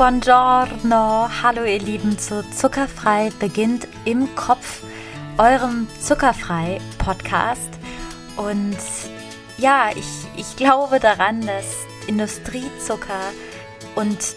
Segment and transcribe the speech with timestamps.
[0.00, 1.28] buongiorno.
[1.42, 4.80] Hallo ihr Lieben zu Zuckerfrei beginnt im Kopf,
[5.36, 7.68] eurem Zuckerfrei-Podcast.
[8.38, 8.78] Und
[9.58, 10.06] ja, ich,
[10.38, 13.20] ich glaube daran, dass Industriezucker
[13.94, 14.36] und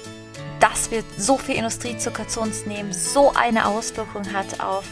[0.59, 4.83] dass wir so viel Industriezucker zu uns nehmen, so eine Auswirkung hat auf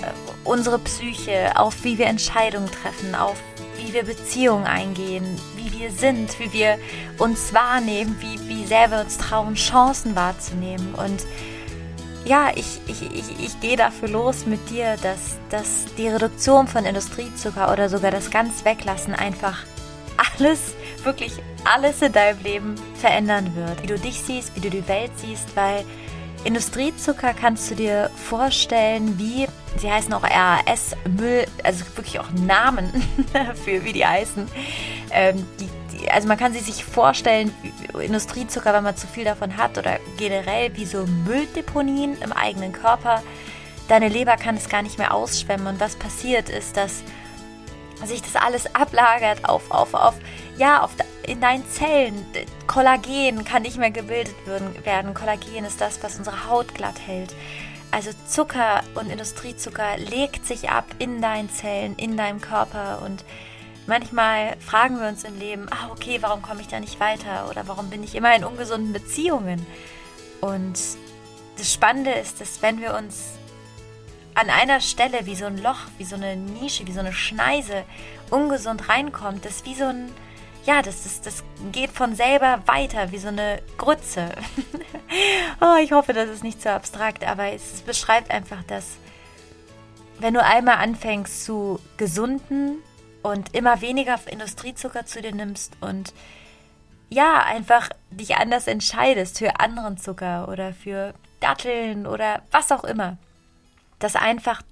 [0.00, 0.06] äh,
[0.44, 3.36] unsere Psyche, auf wie wir Entscheidungen treffen, auf
[3.78, 5.24] wie wir Beziehungen eingehen,
[5.56, 6.78] wie wir sind, wie wir
[7.18, 10.94] uns wahrnehmen, wie, wie sehr wir uns trauen, Chancen wahrzunehmen.
[10.94, 11.26] Und
[12.24, 16.84] ja, ich, ich, ich, ich gehe dafür los mit dir, dass, dass die Reduktion von
[16.84, 19.58] Industriezucker oder sogar das ganz Weglassen einfach
[20.16, 20.74] alles,
[21.04, 21.32] wirklich
[21.64, 23.82] alles in deinem Leben verändern wird.
[23.82, 25.84] Wie du dich siehst, wie du die Welt siehst, weil
[26.46, 32.88] Industriezucker kannst du dir vorstellen, wie sie heißen auch RAS, Müll, also wirklich auch Namen
[33.64, 34.46] für wie die heißen.
[35.10, 37.52] Ähm, die, die, also man kann sie sich vorstellen,
[38.00, 43.24] Industriezucker, wenn man zu viel davon hat oder generell wie so Mülldeponien im eigenen Körper.
[43.88, 47.02] Deine Leber kann es gar nicht mehr ausschwemmen und was passiert ist, dass
[48.04, 50.14] sich das alles ablagert auf, auf, auf,
[50.58, 50.92] ja, auf,
[51.26, 52.24] in deinen Zellen.
[52.66, 55.14] Kollagen kann nicht mehr gebildet werden.
[55.14, 57.34] Kollagen ist das, was unsere Haut glatt hält.
[57.90, 63.24] Also Zucker und Industriezucker legt sich ab in deinen Zellen, in deinem Körper und
[63.86, 67.68] manchmal fragen wir uns im Leben, ah okay, warum komme ich da nicht weiter oder
[67.68, 69.64] warum bin ich immer in ungesunden Beziehungen?
[70.40, 70.78] Und
[71.56, 73.36] das Spannende ist, dass wenn wir uns
[74.34, 77.84] an einer Stelle wie so ein Loch, wie so eine Nische, wie so eine Schneise
[78.30, 80.12] ungesund reinkommt, das ist wie so ein
[80.66, 84.30] ja, das, das, das geht von selber weiter, wie so eine Grütze.
[85.60, 88.96] oh, ich hoffe, das ist nicht so abstrakt, aber es beschreibt einfach, dass
[90.18, 92.78] wenn du einmal anfängst zu gesunden
[93.22, 96.12] und immer weniger Industriezucker zu dir nimmst und
[97.08, 103.18] ja, einfach dich anders entscheidest für anderen Zucker oder für Datteln oder was auch immer,
[104.00, 104.62] dass einfach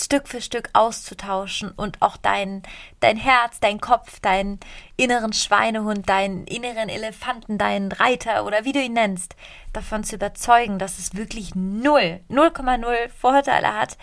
[0.00, 2.62] Stück für Stück auszutauschen und auch dein,
[3.00, 4.60] dein Herz, dein Kopf, deinen
[4.96, 9.36] inneren Schweinehund, deinen inneren Elefanten, deinen Reiter oder wie du ihn nennst,
[9.72, 13.98] davon zu überzeugen, dass es wirklich null, 0,0 Vorteile hat,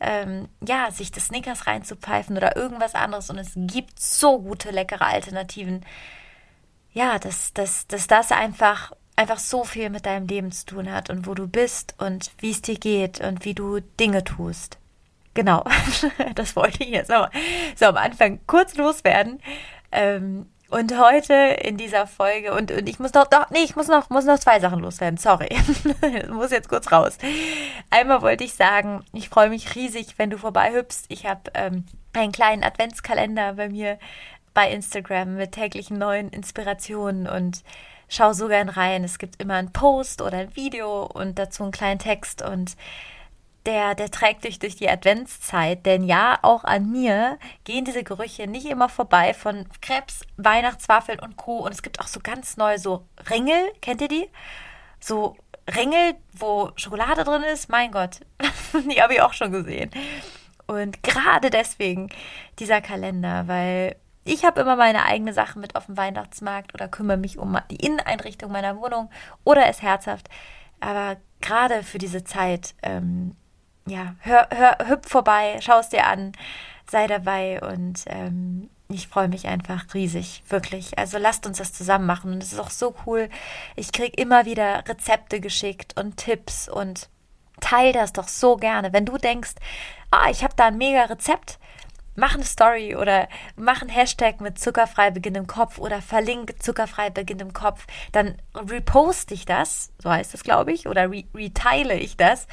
[0.00, 5.06] ähm, ja, sich das Snickers reinzupfeifen oder irgendwas anderes und es gibt so gute, leckere
[5.06, 5.84] Alternativen.
[6.92, 11.10] Ja, dass, dass, dass das einfach einfach so viel mit deinem Leben zu tun hat
[11.10, 14.78] und wo du bist und wie es dir geht und wie du Dinge tust.
[15.34, 15.64] Genau,
[16.34, 17.30] das wollte ich jetzt aber
[17.76, 19.40] so am Anfang kurz loswerden.
[19.92, 23.88] Ähm, und heute in dieser Folge, und, und ich muss noch, doch, nee, ich muss
[23.88, 25.48] noch, muss noch zwei Sachen loswerden, sorry.
[26.30, 27.18] muss jetzt kurz raus.
[27.90, 31.06] Einmal wollte ich sagen, ich freue mich riesig, wenn du vorbeihüpfst.
[31.08, 33.98] Ich habe ähm, einen kleinen Adventskalender bei mir
[34.54, 37.64] bei Instagram mit täglichen neuen Inspirationen und
[38.08, 39.02] schau so gern rein.
[39.02, 42.76] Es gibt immer einen Post oder ein Video und dazu einen kleinen Text und
[43.66, 45.84] der, der trägt dich durch die Adventszeit.
[45.86, 51.36] Denn ja, auch an mir gehen diese Gerüche nicht immer vorbei von Krebs, Weihnachtswaffeln und
[51.36, 51.58] Co.
[51.58, 54.28] Und es gibt auch so ganz neu so Ringel, kennt ihr die?
[54.98, 55.36] So
[55.76, 57.68] Ringel, wo Schokolade drin ist.
[57.68, 58.20] Mein Gott,
[58.90, 59.90] die habe ich auch schon gesehen.
[60.66, 62.10] Und gerade deswegen
[62.58, 67.16] dieser Kalender, weil ich habe immer meine eigene Sache mit auf dem Weihnachtsmarkt oder kümmere
[67.16, 69.10] mich um die Inneneinrichtung meiner Wohnung
[69.44, 70.28] oder es herzhaft.
[70.78, 73.36] Aber gerade für diese Zeit ähm,
[73.86, 76.32] ja, hör, hör, hüpf vorbei, schau es dir an,
[76.90, 80.98] sei dabei und ähm, ich freue mich einfach riesig, wirklich.
[80.98, 83.28] Also lasst uns das zusammen machen und es ist auch so cool.
[83.76, 87.08] Ich kriege immer wieder Rezepte geschickt und Tipps und
[87.60, 88.92] teile das doch so gerne.
[88.92, 89.54] Wenn du denkst,
[90.10, 91.58] ah, ich habe da ein mega Rezept,
[92.16, 97.10] mach eine Story oder mach einen Hashtag mit zuckerfrei Beginn im Kopf oder verlinke zuckerfrei
[97.10, 101.94] Beginn im Kopf, dann reposte ich das, so heißt es, glaube ich, oder re reteile
[101.94, 102.48] ich das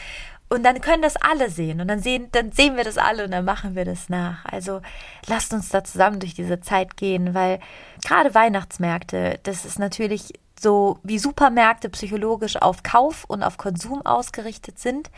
[0.50, 3.31] und dann können das alle sehen und dann sehen, dann sehen wir das alle und
[3.31, 4.45] dann machen wir das nach.
[4.45, 4.81] Also
[5.25, 7.60] lasst uns da zusammen durch diese Zeit gehen, weil
[8.06, 14.80] gerade Weihnachtsmärkte, das ist natürlich so wie Supermärkte psychologisch auf Kauf und auf Konsum ausgerichtet
[14.80, 15.10] sind,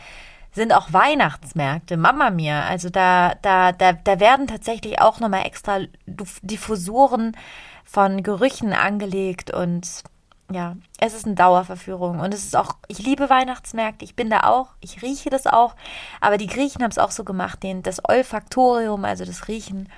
[0.52, 2.64] sind auch Weihnachtsmärkte, Mama mir.
[2.64, 5.80] Also da, da, da, da werden tatsächlich auch nochmal extra
[6.42, 7.36] Diffusoren
[7.84, 10.02] von Gerüchen angelegt und
[10.50, 14.44] ja, es ist eine Dauerverführung und es ist auch, ich liebe Weihnachtsmärkte, ich bin da
[14.44, 15.76] auch, ich rieche das auch,
[16.20, 19.88] aber die Griechen haben es auch so gemacht, den, das Olfaktorium, also das Riechen,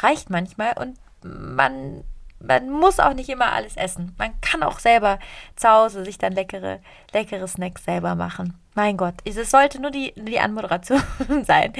[0.00, 2.04] reicht manchmal und man
[2.40, 4.14] man muss auch nicht immer alles essen.
[4.18, 5.18] Man kann auch selber
[5.56, 6.80] zu Hause sich dann leckere,
[7.12, 8.58] leckere Snacks selber machen.
[8.74, 11.00] Mein Gott, es sollte nur die, die Anmoderation
[11.44, 11.72] sein.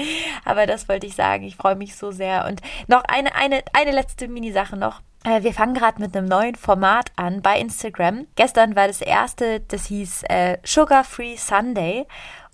[0.45, 1.43] Aber das wollte ich sagen.
[1.43, 2.45] Ich freue mich so sehr.
[2.45, 5.01] Und noch eine, eine, eine letzte Mini-Sache noch.
[5.23, 8.25] Äh, wir fangen gerade mit einem neuen Format an bei Instagram.
[8.35, 12.07] Gestern war das erste, das hieß äh, Sugar Free Sunday.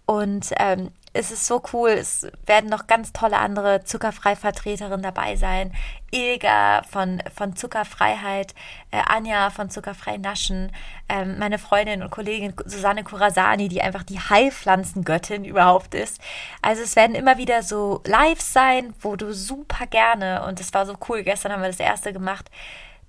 [0.05, 1.91] Und ähm, es ist so cool.
[1.91, 5.71] Es werden noch ganz tolle andere Zuckerfrei-Vertreterinnen dabei sein.
[6.11, 8.53] Ilga von, von Zuckerfreiheit,
[8.91, 10.71] äh, Anja von Zuckerfrei Naschen,
[11.09, 16.19] ähm, meine Freundin und Kollegin Susanne Kurasani, die einfach die Heilpflanzengöttin überhaupt ist.
[16.61, 20.85] Also es werden immer wieder so Lives sein, wo du super gerne, und es war
[20.85, 22.49] so cool, gestern haben wir das erste gemacht,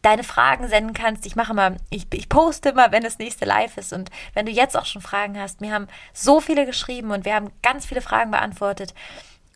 [0.05, 1.25] deine Fragen senden kannst.
[1.25, 3.93] Ich mache immer, ich, ich poste immer, wenn das nächste Live ist.
[3.93, 7.35] Und wenn du jetzt auch schon Fragen hast, mir haben so viele geschrieben und wir
[7.35, 8.95] haben ganz viele Fragen beantwortet.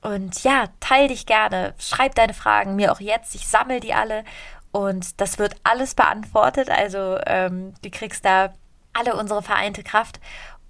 [0.00, 3.34] Und ja, teil dich gerne, schreib deine Fragen mir auch jetzt.
[3.34, 4.24] Ich sammle die alle
[4.72, 6.70] und das wird alles beantwortet.
[6.70, 8.54] Also ähm, du kriegst da
[8.94, 10.18] alle unsere vereinte Kraft.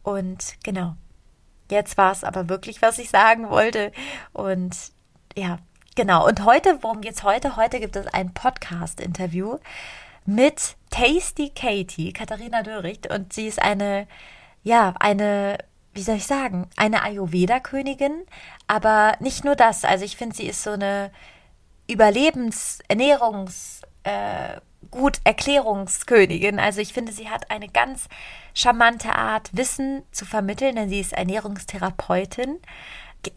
[0.03, 0.97] Und genau,
[1.71, 3.93] jetzt war es aber wirklich, was ich sagen wollte.
[4.33, 4.75] Und
[5.37, 5.59] ja,
[5.99, 7.57] Genau, und heute, worum geht es heute?
[7.57, 9.59] Heute gibt es ein Podcast-Interview
[10.27, 14.07] mit Tasty Katie, Katharina Döricht, und sie ist eine,
[14.63, 15.59] ja, eine,
[15.95, 18.13] wie soll ich sagen, eine Ayurveda-Königin,
[18.69, 19.85] aber nicht nur das.
[19.85, 21.11] Also ich finde, sie ist so eine
[21.89, 24.61] Überlebens-, Ernährungs-, äh,
[24.93, 26.61] gut Erklärungskönigin.
[26.61, 28.09] Also ich finde, sie hat eine ganz
[28.55, 32.61] charmante Art, Wissen zu vermitteln, denn sie ist Ernährungstherapeutin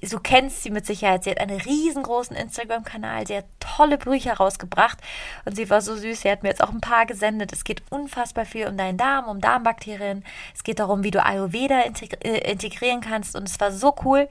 [0.01, 1.23] du kennst sie mit Sicherheit.
[1.23, 3.27] Sie hat einen riesengroßen Instagram-Kanal.
[3.27, 4.99] Sie hat tolle Bücher rausgebracht
[5.45, 6.21] und sie war so süß.
[6.21, 7.53] Sie hat mir jetzt auch ein paar gesendet.
[7.53, 10.23] Es geht unfassbar viel um deinen Darm, um Darmbakterien.
[10.53, 14.29] Es geht darum, wie du Ayurveda äh, integrieren kannst und es war so cool.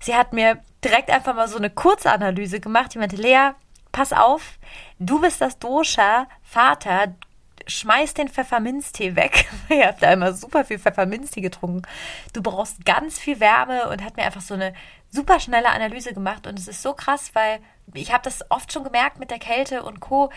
[0.00, 2.90] Sie hat mir direkt einfach mal so eine Kurzanalyse gemacht.
[2.90, 3.50] Ich meinte, Lea,
[3.92, 4.58] pass auf,
[4.98, 7.14] du bist das Dosha Vater,
[7.66, 9.46] schmeiß den Pfefferminztee weg.
[9.68, 11.82] Ihr habt da immer super viel Pfefferminztee getrunken.
[12.32, 14.72] Du brauchst ganz viel Wärme und hat mir einfach so eine
[15.10, 16.46] super schnelle Analyse gemacht.
[16.46, 17.60] Und es ist so krass, weil
[17.94, 20.30] ich habe das oft schon gemerkt mit der Kälte und Co.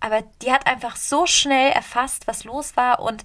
[0.00, 3.00] Aber die hat einfach so schnell erfasst, was los war.
[3.00, 3.24] Und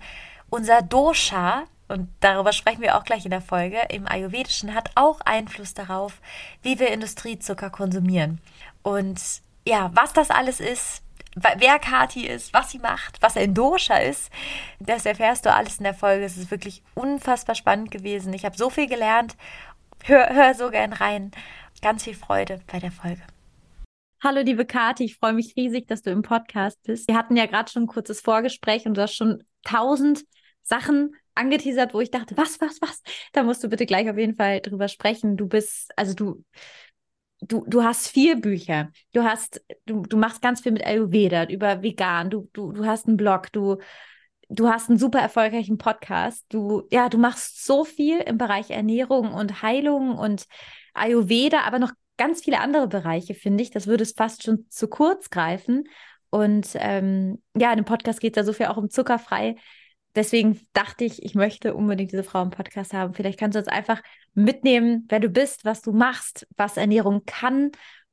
[0.50, 5.22] unser Dosha, und darüber sprechen wir auch gleich in der Folge, im Ayurvedischen hat auch
[5.22, 6.22] Einfluss darauf,
[6.62, 8.40] wie wir Industriezucker konsumieren.
[8.84, 9.22] Und
[9.66, 11.04] ja, was das alles ist,
[11.36, 14.30] wer Kati ist, was sie macht, was ein Dosha ist.
[14.80, 16.26] Das erfährst du alles in der Folge.
[16.26, 18.34] Es ist wirklich unfassbar spannend gewesen.
[18.34, 19.36] Ich habe so viel gelernt.
[20.04, 21.32] Hör, hör so gern rein.
[21.82, 23.22] Ganz viel Freude bei der Folge.
[24.24, 27.08] Hallo, liebe Kati, ich freue mich riesig, dass du im Podcast bist.
[27.08, 30.24] Wir hatten ja gerade schon ein kurzes Vorgespräch und du hast schon tausend
[30.64, 33.02] Sachen angeteasert, wo ich dachte, was, was, was?
[33.34, 35.38] Da musst du bitte gleich auf jeden Fall drüber sprechen.
[35.38, 36.44] Du bist, also du
[37.42, 41.82] du, du hast vier Bücher, du hast, du, du machst ganz viel mit Ayurveda, über
[41.82, 43.78] vegan, du, du, du hast einen Blog, du,
[44.52, 49.34] du hast einen super erfolgreichen Podcast, du, ja, du machst so viel im Bereich Ernährung
[49.34, 50.46] und Heilung und
[50.94, 53.72] Ayurveda, aber noch ganz viele andere Bereiche, finde ich.
[53.72, 55.86] Das würde es fast schon zu kurz greifen.
[56.30, 59.56] Und ähm, ja, in dem Podcast geht es ja so viel auch um zuckerfrei
[60.16, 63.14] deswegen dachte ich, ich möchte unbedingt diese Frau im Podcast haben.
[63.14, 64.02] Vielleicht kannst du uns einfach
[64.34, 67.72] mitnehmen, wer du bist, was du machst, was Ernährung kann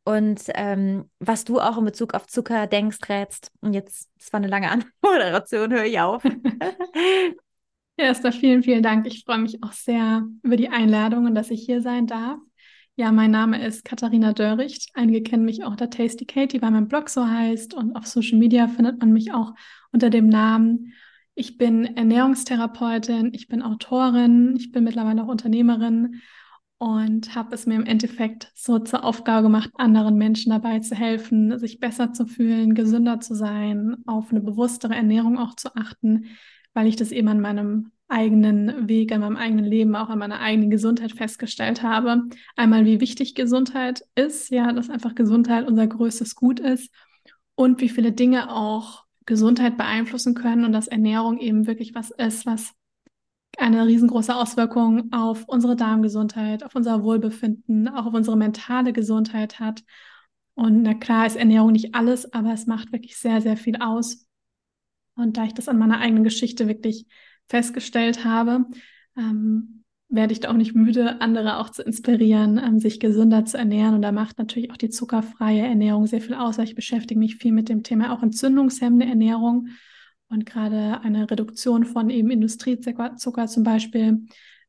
[0.08, 3.52] und ähm, was du auch in Bezug auf Zucker denkst, rätst.
[3.60, 4.70] Und jetzt, das war eine lange
[5.02, 6.24] Anmoderation, höre ich auf.
[7.98, 9.06] ja, Esther, vielen, vielen Dank.
[9.06, 12.38] Ich freue mich auch sehr über die Einladung und dass ich hier sein darf.
[12.96, 14.88] Ja, mein Name ist Katharina Dörricht.
[14.94, 17.74] Einige kennen mich auch der Tasty Katie, weil mein Blog so heißt.
[17.74, 19.52] Und auf Social Media findet man mich auch
[19.92, 20.94] unter dem Namen.
[21.34, 26.22] Ich bin Ernährungstherapeutin, ich bin Autorin, ich bin mittlerweile auch Unternehmerin
[26.78, 31.58] und habe es mir im Endeffekt so zur Aufgabe gemacht, anderen Menschen dabei zu helfen,
[31.58, 36.26] sich besser zu fühlen, gesünder zu sein, auf eine bewusstere Ernährung auch zu achten,
[36.74, 40.40] weil ich das eben an meinem eigenen Weg, an meinem eigenen Leben, auch an meiner
[40.40, 42.22] eigenen Gesundheit festgestellt habe.
[42.56, 46.90] Einmal, wie wichtig Gesundheit ist, ja, dass einfach Gesundheit unser größtes Gut ist
[47.54, 52.46] und wie viele Dinge auch Gesundheit beeinflussen können und dass Ernährung eben wirklich was ist,
[52.46, 52.72] was
[53.58, 59.82] eine riesengroße Auswirkung auf unsere Darmgesundheit, auf unser Wohlbefinden, auch auf unsere mentale Gesundheit hat.
[60.54, 64.26] Und na klar ist Ernährung nicht alles, aber es macht wirklich sehr, sehr viel aus.
[65.14, 67.06] Und da ich das an meiner eigenen Geschichte wirklich
[67.48, 68.66] festgestellt habe,
[69.16, 73.58] ähm, werde ich da auch nicht müde, andere auch zu inspirieren, ähm, sich gesünder zu
[73.58, 73.94] ernähren.
[73.94, 76.58] Und da macht natürlich auch die zuckerfreie Ernährung sehr viel aus.
[76.58, 79.68] Ich beschäftige mich viel mit dem Thema auch entzündungshemmende Ernährung.
[80.28, 84.26] Und gerade eine Reduktion von eben Industriezucker zum Beispiel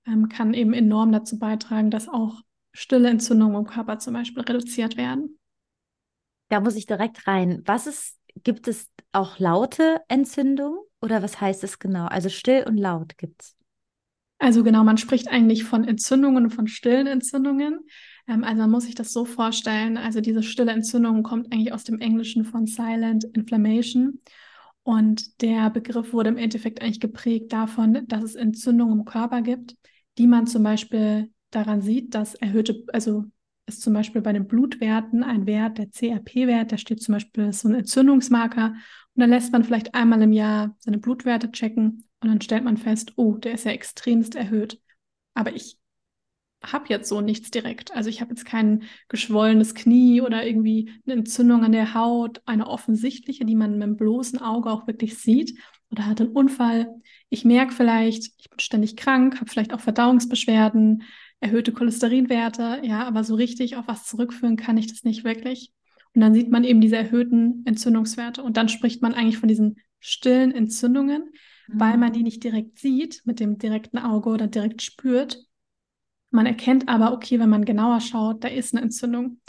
[0.07, 4.95] ähm, kann eben enorm dazu beitragen, dass auch stille Entzündungen im Körper zum Beispiel reduziert
[4.95, 5.37] werden.
[6.47, 7.61] Da muss ich direkt rein.
[7.65, 12.05] Was ist gibt es auch laute Entzündungen oder was heißt es genau?
[12.05, 13.55] Also still und laut gibt es.
[14.37, 17.81] Also genau, man spricht eigentlich von Entzündungen und von stillen Entzündungen.
[18.27, 21.83] Ähm, also man muss sich das so vorstellen, also diese stille Entzündung kommt eigentlich aus
[21.83, 24.21] dem Englischen von Silent Inflammation.
[24.89, 29.75] Und der Begriff wurde im Endeffekt eigentlich geprägt davon, dass es Entzündungen im Körper gibt,
[30.17, 33.25] die man zum Beispiel daran sieht, dass erhöhte, also
[33.67, 37.67] ist zum Beispiel bei den Blutwerten ein Wert, der CRP-Wert, der steht zum Beispiel so
[37.67, 38.69] ein Entzündungsmarker.
[39.13, 42.77] Und dann lässt man vielleicht einmal im Jahr seine Blutwerte checken und dann stellt man
[42.77, 44.81] fest, oh, der ist ja extremst erhöht.
[45.35, 45.77] Aber ich
[46.73, 47.93] habe jetzt so nichts direkt.
[47.95, 52.67] Also ich habe jetzt kein geschwollenes Knie oder irgendwie eine Entzündung an der Haut, eine
[52.67, 55.59] offensichtliche, die man mit dem bloßen Auge auch wirklich sieht
[55.91, 56.87] oder hat einen Unfall.
[57.29, 61.03] Ich merke vielleicht, ich bin ständig krank, habe vielleicht auch Verdauungsbeschwerden,
[61.39, 65.71] erhöhte Cholesterinwerte, ja, aber so richtig auf was zurückführen kann ich das nicht wirklich.
[66.13, 69.77] Und dann sieht man eben diese erhöhten Entzündungswerte und dann spricht man eigentlich von diesen
[69.99, 71.31] stillen Entzündungen,
[71.67, 71.79] mhm.
[71.79, 75.45] weil man die nicht direkt sieht mit dem direkten Auge oder direkt spürt,
[76.31, 79.39] man erkennt aber, okay, wenn man genauer schaut, da ist eine Entzündung.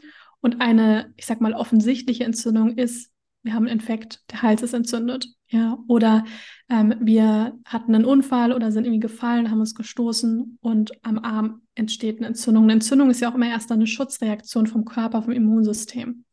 [0.40, 3.10] Und eine, ich sag mal, offensichtliche Entzündung ist,
[3.42, 5.28] wir haben einen Infekt, der Hals ist entzündet.
[5.48, 6.24] Ja, oder
[6.68, 11.62] ähm, wir hatten einen Unfall oder sind irgendwie gefallen, haben uns gestoßen und am Arm
[11.74, 12.64] entsteht eine Entzündung.
[12.64, 16.24] Eine Entzündung ist ja auch immer erst eine Schutzreaktion vom Körper, vom Immunsystem.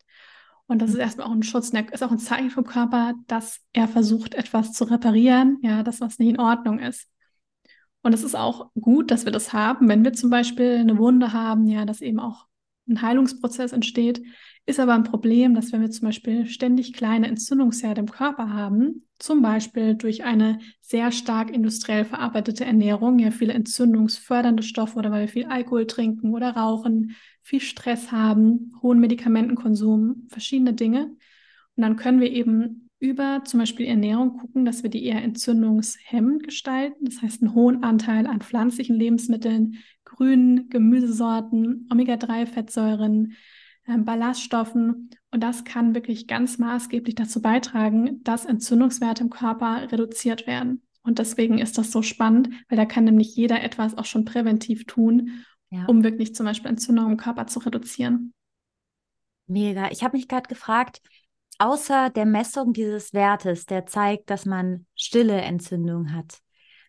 [0.68, 1.02] Und das ist mhm.
[1.02, 4.84] erstmal auch ein Schutz, ist auch ein Zeichen vom Körper, dass er versucht, etwas zu
[4.84, 7.08] reparieren, ja, das, was nicht in Ordnung ist.
[8.08, 11.34] Und es ist auch gut, dass wir das haben, wenn wir zum Beispiel eine Wunde
[11.34, 12.46] haben, ja, dass eben auch
[12.88, 14.22] ein Heilungsprozess entsteht.
[14.66, 19.06] Ist aber ein Problem, dass wenn wir zum Beispiel ständig kleine Entzündungsherde im Körper haben,
[19.20, 25.24] zum Beispiel durch eine sehr stark industriell verarbeitete Ernährung, ja viele entzündungsfördernde Stoffe oder weil
[25.24, 31.08] wir viel Alkohol trinken oder rauchen, viel Stress haben, hohen Medikamentenkonsum, verschiedene Dinge.
[31.76, 36.44] Und dann können wir eben über zum Beispiel Ernährung gucken, dass wir die eher entzündungshemmend
[36.44, 37.06] gestalten.
[37.06, 43.34] Das heißt, einen hohen Anteil an pflanzlichen Lebensmitteln, grünen Gemüsesorten, Omega-3-Fettsäuren,
[43.86, 45.12] äh, Ballaststoffen.
[45.32, 50.82] Und das kann wirklich ganz maßgeblich dazu beitragen, dass Entzündungswerte im Körper reduziert werden.
[51.04, 54.86] Und deswegen ist das so spannend, weil da kann nämlich jeder etwas auch schon präventiv
[54.86, 55.86] tun, ja.
[55.86, 58.34] um wirklich zum Beispiel Entzündungen im Körper zu reduzieren.
[59.48, 59.90] Mega.
[59.92, 61.02] Ich habe mich gerade gefragt,
[61.60, 66.40] außer der Messung dieses Wertes, der zeigt, dass man stille Entzündung hat,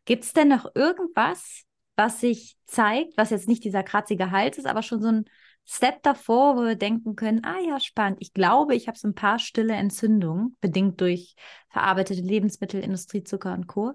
[0.04, 1.64] gibt es denn noch irgendwas,
[1.96, 5.24] was sich zeigt, was jetzt nicht dieser kratzige Hals ist, aber schon so ein
[5.70, 8.18] Step davor, wo wir denken können, ah ja, spannend.
[8.20, 11.34] Ich glaube, ich habe so ein paar stille Entzündungen, bedingt durch
[11.68, 13.92] verarbeitete Lebensmittel, Industrie, Zucker und Co.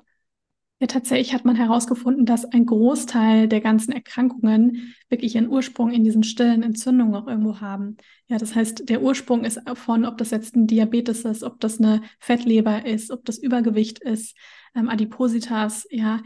[0.84, 6.04] Ja, tatsächlich hat man herausgefunden, dass ein Großteil der ganzen Erkrankungen wirklich ihren Ursprung in
[6.04, 7.96] diesen stillen Entzündungen auch irgendwo haben.
[8.28, 11.80] Ja, das heißt, der Ursprung ist von, ob das jetzt ein Diabetes ist, ob das
[11.80, 14.36] eine Fettleber ist, ob das Übergewicht ist,
[14.76, 16.22] ähm, Adipositas, ja,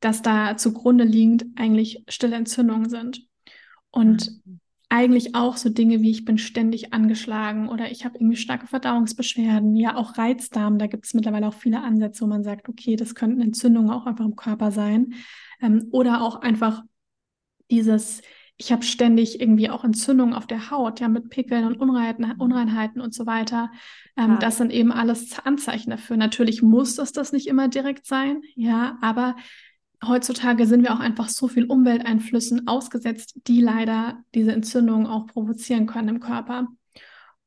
[0.00, 3.26] dass da zugrunde liegend eigentlich stille Entzündungen sind.
[3.90, 4.60] Und mhm
[4.94, 9.74] eigentlich auch so Dinge wie ich bin ständig angeschlagen oder ich habe irgendwie starke Verdauungsbeschwerden,
[9.74, 13.16] ja auch Reizdarm, da gibt es mittlerweile auch viele Ansätze, wo man sagt, okay, das
[13.16, 15.14] könnten Entzündungen auch einfach im Körper sein
[15.60, 16.84] ähm, oder auch einfach
[17.72, 18.22] dieses,
[18.56, 23.00] ich habe ständig irgendwie auch Entzündungen auf der Haut, ja mit Pickeln und Unreinheiten, Unreinheiten
[23.00, 23.72] und so weiter.
[24.16, 24.36] Ähm, ja.
[24.36, 26.16] Das sind eben alles Anzeichen dafür.
[26.16, 29.34] Natürlich muss das das nicht immer direkt sein, ja, aber
[30.08, 35.86] heutzutage sind wir auch einfach so viel Umwelteinflüssen ausgesetzt, die leider diese Entzündungen auch provozieren
[35.86, 36.68] können im Körper.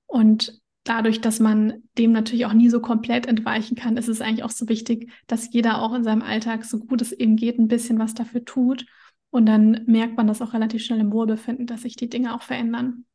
[0.05, 4.43] Und dadurch, dass man dem natürlich auch nie so komplett entweichen kann, ist es eigentlich
[4.43, 7.67] auch so wichtig, dass jeder auch in seinem Alltag, so gut es eben geht, ein
[7.67, 8.85] bisschen was dafür tut.
[9.29, 12.41] Und dann merkt man das auch relativ schnell im Wohlbefinden, dass sich die Dinge auch
[12.41, 13.05] verändern.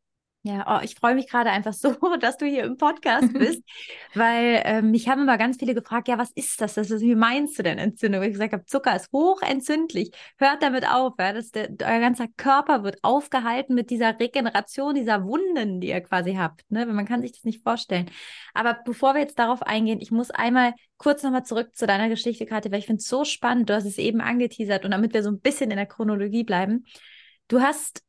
[0.45, 3.63] Ja, oh, ich freue mich gerade einfach so, dass du hier im Podcast bist,
[4.15, 6.75] weil ähm, mich haben immer ganz viele gefragt, ja, was ist das?
[6.75, 8.23] das ist, wie meinst du denn Entzündung?
[8.23, 10.11] Wie ich gesagt habe, Zucker ist hochentzündlich.
[10.39, 15.25] Hört damit auf, ja, dass der, euer ganzer Körper wird aufgehalten mit dieser Regeneration dieser
[15.25, 16.69] Wunden, die ihr quasi habt.
[16.71, 16.87] Ne?
[16.87, 18.11] Man kann sich das nicht vorstellen.
[18.53, 22.47] Aber bevor wir jetzt darauf eingehen, ich muss einmal kurz nochmal zurück zu deiner Geschichte,
[22.47, 23.71] Kathi, weil ich finde es so spannend.
[23.71, 26.85] Du hast es eben angeteasert und damit wir so ein bisschen in der Chronologie bleiben.
[27.47, 28.03] Du hast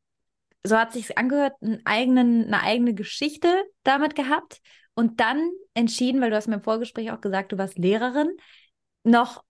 [0.64, 3.48] so hat sich angehört, einen eigenen, eine eigene Geschichte
[3.82, 4.60] damit gehabt
[4.94, 8.28] und dann entschieden, weil du hast mir im Vorgespräch auch gesagt, du warst Lehrerin,
[9.02, 9.44] noch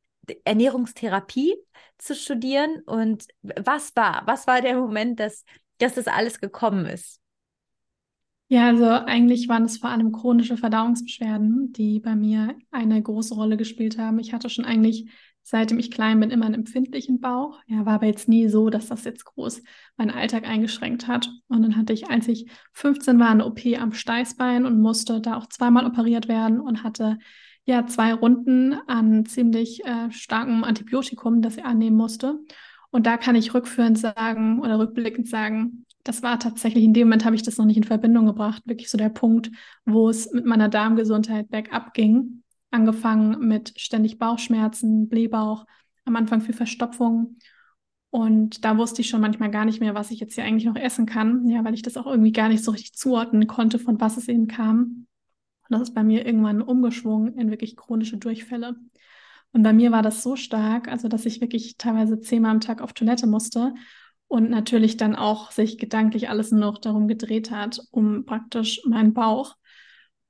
[0.44, 1.54] Ernährungstherapie
[1.98, 2.80] zu studieren.
[2.86, 4.22] Und was war?
[4.26, 5.44] Was war der Moment, dass,
[5.78, 7.20] dass das alles gekommen ist?
[8.48, 13.56] Ja, also eigentlich waren es vor allem chronische Verdauungsbeschwerden, die bei mir eine große Rolle
[13.56, 14.18] gespielt haben.
[14.18, 15.10] Ich hatte schon eigentlich
[15.44, 17.60] seitdem ich klein bin, immer einen empfindlichen Bauch.
[17.66, 19.62] Ja, war aber jetzt nie so, dass das jetzt groß
[19.96, 21.30] meinen Alltag eingeschränkt hat.
[21.48, 25.36] Und dann hatte ich, als ich 15 war, eine OP am Steißbein und musste da
[25.36, 27.18] auch zweimal operiert werden und hatte
[27.66, 32.38] ja zwei Runden an ziemlich äh, starkem Antibiotikum, das ich annehmen musste.
[32.90, 37.24] Und da kann ich rückführend sagen oder rückblickend sagen, das war tatsächlich, in dem Moment
[37.24, 39.50] habe ich das noch nicht in Verbindung gebracht, wirklich so der Punkt,
[39.84, 42.43] wo es mit meiner Darmgesundheit bergab ging
[42.74, 45.64] angefangen mit ständig Bauchschmerzen, Blähbauch,
[46.04, 47.38] am Anfang viel Verstopfung.
[48.10, 50.76] Und da wusste ich schon manchmal gar nicht mehr, was ich jetzt hier eigentlich noch
[50.76, 54.00] essen kann, ja, weil ich das auch irgendwie gar nicht so richtig zuordnen konnte, von
[54.00, 55.06] was es eben kam.
[55.68, 58.76] Und das ist bei mir irgendwann umgeschwungen in wirklich chronische Durchfälle.
[59.52, 62.82] Und bei mir war das so stark, also dass ich wirklich teilweise zehnmal am Tag
[62.82, 63.74] auf Toilette musste
[64.26, 69.14] und natürlich dann auch sich gedanklich alles nur noch darum gedreht hat, um praktisch meinen
[69.14, 69.56] Bauch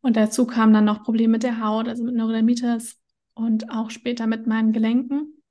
[0.05, 3.01] und dazu kamen dann noch Probleme mit der Haut, also mit Neurodermitis
[3.33, 5.43] und auch später mit meinen Gelenken.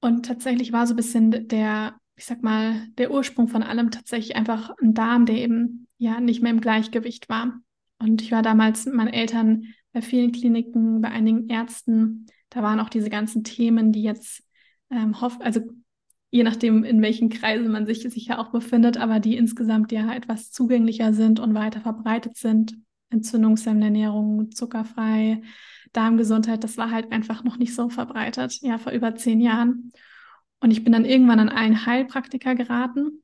[0.00, 4.34] Und tatsächlich war so ein bisschen der, ich sag mal, der Ursprung von allem tatsächlich
[4.34, 7.60] einfach ein Darm, der eben ja nicht mehr im Gleichgewicht war.
[8.00, 12.26] Und ich war damals mit meinen Eltern bei vielen Kliniken, bei einigen Ärzten.
[12.50, 14.42] Da waren auch diese ganzen Themen, die jetzt
[14.90, 15.60] ähm, hoff also
[16.32, 20.50] je nachdem, in welchen Kreisen man sich sicher auch befindet, aber die insgesamt ja etwas
[20.50, 22.76] zugänglicher sind und weiter verbreitet sind
[23.10, 25.42] entzündungshemmende Ernährung, zuckerfrei,
[25.92, 29.92] Darmgesundheit, das war halt einfach noch nicht so verbreitet, ja, vor über zehn Jahren.
[30.60, 33.22] Und ich bin dann irgendwann an einen Heilpraktiker geraten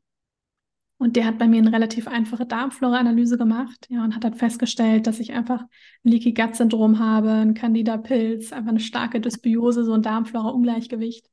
[1.03, 5.09] und der hat bei mir eine relativ einfache Darmflora-Analyse gemacht, ja, und hat dann festgestellt,
[5.09, 5.69] dass ich einfach ein
[6.05, 11.29] Leaky Gut Syndrom habe, ein Candida-Pilz, einfach eine starke Dysbiose, so ein Darmflora-Ungleichgewicht.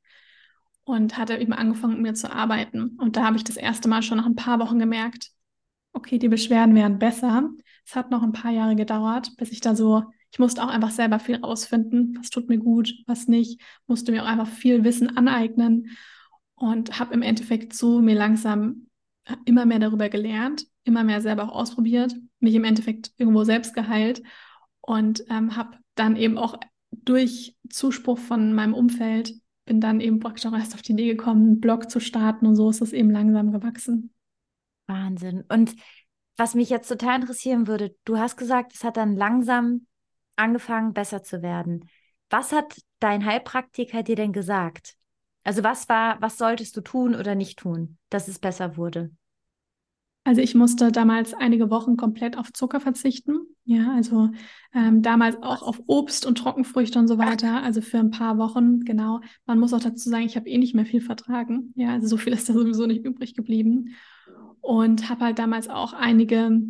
[0.82, 2.96] Und hat eben angefangen, mit mir zu arbeiten.
[2.98, 5.30] Und da habe ich das erste Mal schon nach ein paar Wochen gemerkt,
[5.92, 7.48] okay, die Beschwerden werden besser.
[7.90, 10.92] Es hat noch ein paar Jahre gedauert, bis ich da so, ich musste auch einfach
[10.92, 15.16] selber viel rausfinden, was tut mir gut, was nicht, musste mir auch einfach viel Wissen
[15.16, 15.90] aneignen
[16.54, 18.86] und habe im Endeffekt so mir langsam
[19.44, 24.22] immer mehr darüber gelernt, immer mehr selber auch ausprobiert, mich im Endeffekt irgendwo selbst geheilt
[24.80, 26.60] und ähm, habe dann eben auch
[26.92, 31.42] durch Zuspruch von meinem Umfeld bin dann eben praktisch auch erst auf die Idee gekommen,
[31.42, 34.12] einen Blog zu starten und so ist es eben langsam gewachsen.
[34.86, 35.44] Wahnsinn.
[35.48, 35.74] Und
[36.40, 39.86] was mich jetzt total interessieren würde, du hast gesagt, es hat dann langsam
[40.36, 41.86] angefangen, besser zu werden.
[42.30, 44.94] Was hat dein Heilpraktiker dir denn gesagt?
[45.44, 49.10] Also was war, was solltest du tun oder nicht tun, dass es besser wurde?
[50.24, 53.40] Also ich musste damals einige Wochen komplett auf Zucker verzichten.
[53.64, 54.30] Ja, also
[54.72, 57.62] ähm, damals auch auf Obst und Trockenfrüchte und so weiter.
[57.62, 59.20] Also für ein paar Wochen, genau.
[59.44, 61.74] Man muss auch dazu sagen, ich habe eh nicht mehr viel vertragen.
[61.76, 63.94] Ja, also so viel ist da sowieso nicht übrig geblieben
[64.60, 66.60] und habe halt damals auch einige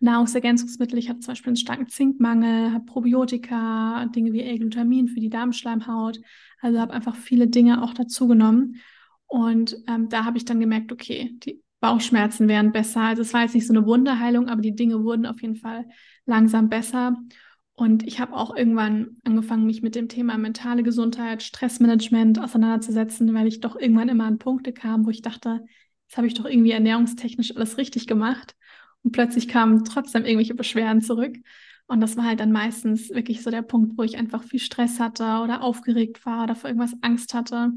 [0.00, 0.98] Nahrungsergänzungsmittel.
[0.98, 6.20] Ich habe zum Beispiel einen starken Zinkmangel, habe Probiotika, Dinge wie L-Glutamin für die Darmschleimhaut.
[6.60, 8.76] Also habe einfach viele Dinge auch dazu genommen.
[9.26, 13.00] Und ähm, da habe ich dann gemerkt, okay, die Bauchschmerzen wären besser.
[13.00, 15.86] Also es war jetzt nicht so eine Wunderheilung, aber die Dinge wurden auf jeden Fall
[16.26, 17.16] langsam besser.
[17.76, 23.48] Und ich habe auch irgendwann angefangen, mich mit dem Thema mentale Gesundheit, Stressmanagement auseinanderzusetzen, weil
[23.48, 25.64] ich doch irgendwann immer an Punkte kam, wo ich dachte,
[26.08, 28.54] das habe ich doch irgendwie ernährungstechnisch alles richtig gemacht.
[29.02, 31.36] Und plötzlich kamen trotzdem irgendwelche Beschwerden zurück.
[31.86, 35.00] Und das war halt dann meistens wirklich so der Punkt, wo ich einfach viel Stress
[35.00, 37.72] hatte oder aufgeregt war oder vor irgendwas Angst hatte.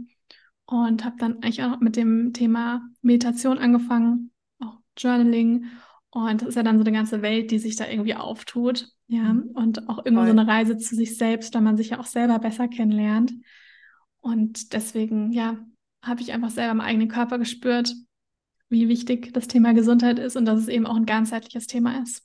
[0.66, 5.66] Und habe dann eigentlich auch mit dem Thema Meditation angefangen, auch Journaling.
[6.10, 8.90] Und das ist ja dann so eine ganze Welt, die sich da irgendwie auftut.
[9.08, 9.52] Ja, mhm.
[9.54, 10.36] und auch irgendwie Voll.
[10.36, 13.34] so eine Reise zu sich selbst, da man sich ja auch selber besser kennenlernt.
[14.20, 15.58] Und deswegen, ja,
[16.02, 17.94] habe ich einfach selber im eigenen Körper gespürt,
[18.70, 22.24] wie wichtig das Thema Gesundheit ist und dass es eben auch ein ganzheitliches Thema ist.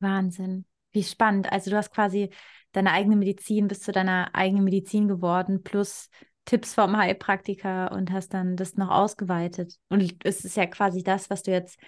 [0.00, 0.64] Wahnsinn.
[0.92, 1.50] Wie spannend.
[1.50, 2.30] Also du hast quasi
[2.72, 6.10] deine eigene Medizin bis zu deiner eigenen Medizin geworden, plus
[6.44, 9.74] Tipps vom Heilpraktiker und hast dann das noch ausgeweitet.
[9.88, 11.78] Und es ist ja quasi das, was du jetzt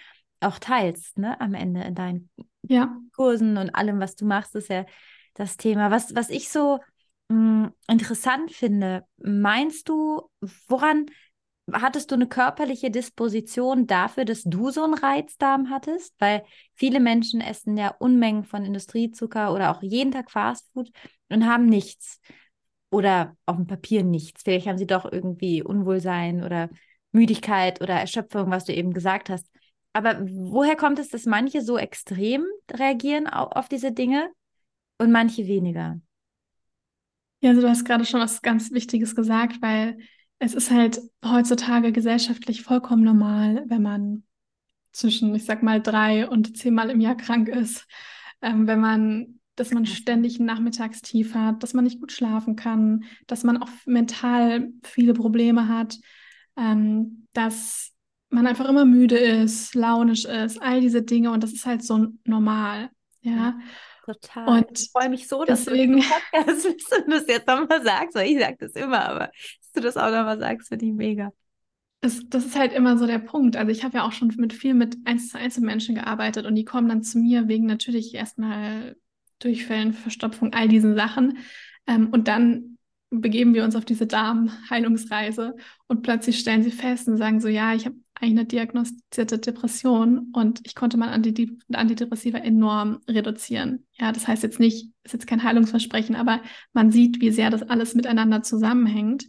[0.41, 2.29] auch teilst, ne, am Ende in deinen
[2.63, 2.97] ja.
[3.15, 4.85] Kursen und allem, was du machst, ist ja
[5.33, 5.91] das Thema.
[5.91, 6.79] Was, was ich so
[7.29, 10.29] mh, hm, interessant finde, meinst du,
[10.67, 11.05] woran
[11.73, 16.13] hattest du eine körperliche Disposition dafür, dass du so einen Reizdarm hattest?
[16.19, 16.43] Weil
[16.75, 20.91] viele Menschen essen ja Unmengen von Industriezucker oder auch jeden Tag Fastfood
[21.29, 22.19] und haben nichts.
[22.91, 24.41] Oder auf dem Papier nichts.
[24.43, 26.69] Vielleicht haben sie doch irgendwie Unwohlsein oder
[27.11, 29.47] Müdigkeit oder Erschöpfung, was du eben gesagt hast.
[29.93, 34.29] Aber woher kommt es, dass manche so extrem reagieren auf, diese Dinge
[34.97, 35.99] und manche weniger?
[37.41, 39.97] Ja, also du hast gerade schon was ganz Wichtiges gesagt, weil
[40.39, 44.23] es ist halt heutzutage gesellschaftlich vollkommen normal, wenn man
[44.91, 47.85] zwischen, ich sag mal, drei und zehnmal im Jahr krank ist,
[48.41, 53.03] ähm, wenn man dass man ständig ein Nachmittagstief hat, dass man nicht gut schlafen kann,
[53.27, 55.97] dass man auch mental viele Probleme hat,
[56.55, 57.91] ähm, dass
[58.29, 61.31] man einfach immer müde ist, launisch ist, all diese Dinge.
[61.31, 62.89] Und das ist halt so normal,
[63.21, 63.59] ja.
[64.09, 64.47] Total.
[64.47, 65.97] Und ich freue mich so, dass deswegen,
[66.33, 69.97] du und das jetzt nochmal sagst, weil ich sage das immer, aber dass du das
[69.97, 71.31] auch nochmal sagst, finde ich mega.
[72.01, 73.55] Das, das ist halt immer so der Punkt.
[73.55, 76.55] Also ich habe ja auch schon mit viel mit eins zu eins Menschen gearbeitet und
[76.55, 78.95] die kommen dann zu mir wegen natürlich erstmal
[79.37, 81.37] Durchfällen, Verstopfung, all diesen Sachen.
[81.85, 82.77] Ähm, und dann
[83.11, 85.55] begeben wir uns auf diese Darmheilungsreise
[85.87, 90.31] und plötzlich stellen sie fest und sagen so, ja, ich habe eigentlich eine diagnostizierte Depression
[90.33, 93.85] und ich konnte mein Antidepressiva enorm reduzieren.
[93.93, 96.41] Ja, das heißt jetzt nicht, ist jetzt kein Heilungsversprechen, aber
[96.73, 99.27] man sieht, wie sehr das alles miteinander zusammenhängt.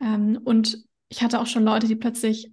[0.00, 2.52] Ähm, und ich hatte auch schon Leute, die plötzlich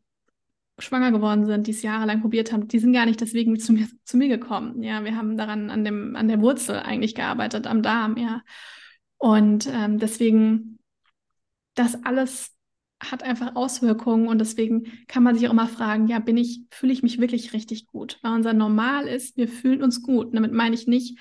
[0.79, 3.87] schwanger geworden sind, die es jahrelang probiert haben, die sind gar nicht deswegen zu mir,
[4.03, 4.83] zu mir gekommen.
[4.83, 8.41] Ja, wir haben daran an dem, an der Wurzel eigentlich gearbeitet, am Darm, ja.
[9.17, 10.79] Und ähm, deswegen,
[11.75, 12.53] das alles
[12.99, 16.91] hat einfach Auswirkungen und deswegen kann man sich auch immer fragen, ja, bin ich, fühle
[16.91, 18.19] ich mich wirklich richtig gut?
[18.21, 20.35] Weil unser Normal ist, wir fühlen uns gut.
[20.35, 21.17] damit meine ich nicht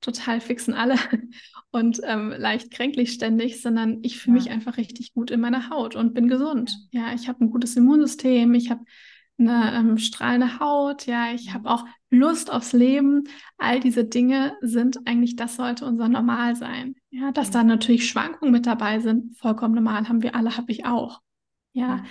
[0.00, 0.96] total fixen alle
[1.70, 4.42] und ähm, leicht kränklich ständig, sondern ich fühle ja.
[4.42, 6.76] mich einfach richtig gut in meiner Haut und bin gesund.
[6.90, 8.84] Ja, ja ich habe ein gutes Immunsystem, ich habe
[9.38, 13.24] eine ähm, strahlende Haut, ja, ich habe auch Lust aufs Leben.
[13.58, 16.94] All diese Dinge sind eigentlich, das sollte unser Normal sein.
[17.10, 20.84] Ja, dass da natürlich Schwankungen mit dabei sind, vollkommen normal, haben wir alle, habe ich
[20.84, 21.20] auch.
[21.72, 22.04] Ja,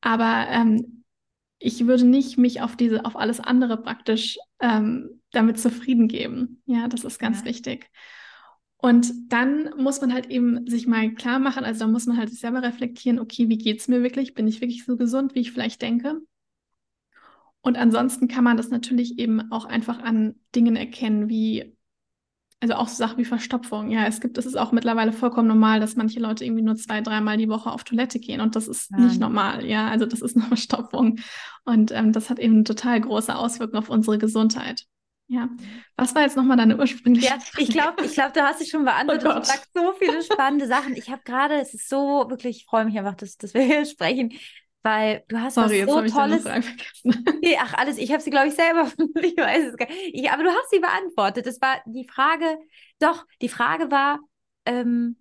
[0.00, 1.04] aber ähm,
[1.58, 6.62] ich würde nicht mich auf diese, auf alles andere praktisch ähm, damit zufrieden geben.
[6.66, 7.46] Ja, das ist ganz ja.
[7.46, 7.90] wichtig.
[8.78, 12.30] Und dann muss man halt eben sich mal klar machen, also da muss man halt
[12.32, 14.34] selber reflektieren, okay, wie geht es mir wirklich?
[14.34, 16.20] Bin ich wirklich so gesund, wie ich vielleicht denke?
[17.66, 21.76] Und ansonsten kann man das natürlich eben auch einfach an Dingen erkennen, wie,
[22.60, 23.90] also auch so Sachen wie Verstopfung.
[23.90, 27.00] Ja, es gibt, es ist auch mittlerweile vollkommen normal, dass manche Leute irgendwie nur zwei,
[27.00, 28.98] dreimal die Woche auf Toilette gehen und das ist ja.
[28.98, 29.66] nicht normal.
[29.66, 31.18] Ja, also das ist eine Verstopfung
[31.64, 34.84] und ähm, das hat eben total große Auswirkungen auf unsere Gesundheit.
[35.26, 35.48] Ja,
[35.96, 38.84] was war jetzt nochmal deine ursprüngliche Ja, ich glaube, ich glaube, du hast dich schon
[38.84, 39.26] beantwortet.
[39.28, 40.94] Oh du sagst so viele spannende Sachen.
[40.94, 43.84] Ich habe gerade, es ist so wirklich, ich freue mich einfach, dass, dass wir hier
[43.86, 44.34] sprechen
[44.86, 46.44] weil du hast Sorry, was so jetzt Tolles.
[47.42, 48.88] nee, ach, alles, ich habe sie, glaube ich, selber.
[49.20, 50.30] ich weiß es gar nicht.
[50.32, 51.44] Aber du hast sie beantwortet.
[51.44, 52.56] Das war die Frage,
[53.00, 54.20] doch, die Frage war,
[54.64, 55.16] ähm,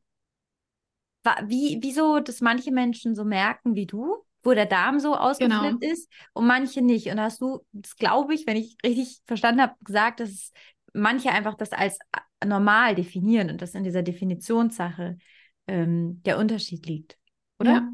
[1.24, 5.82] war wie, wieso, dass manche Menschen so merken wie du, wo der Darm so ausgeflippt
[5.82, 5.94] genau.
[5.94, 7.08] ist und manche nicht.
[7.08, 10.52] Und hast du, das glaube ich, wenn ich richtig verstanden habe, gesagt, dass
[10.94, 11.98] manche einfach das als
[12.46, 15.18] normal definieren und dass in dieser Definitionssache
[15.66, 17.18] ähm, der Unterschied liegt.
[17.60, 17.72] Oder?
[17.72, 17.90] Ja.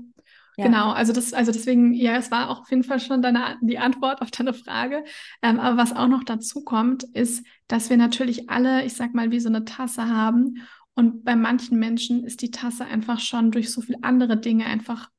[0.63, 3.79] Genau, also das, also deswegen, ja, es war auch auf jeden Fall schon deine, die
[3.79, 5.03] Antwort auf deine Frage.
[5.41, 9.31] Ähm, aber was auch noch dazu kommt, ist, dass wir natürlich alle, ich sag mal,
[9.31, 10.61] wie so eine Tasse haben.
[10.93, 15.09] Und bei manchen Menschen ist die Tasse einfach schon durch so viele andere Dinge einfach,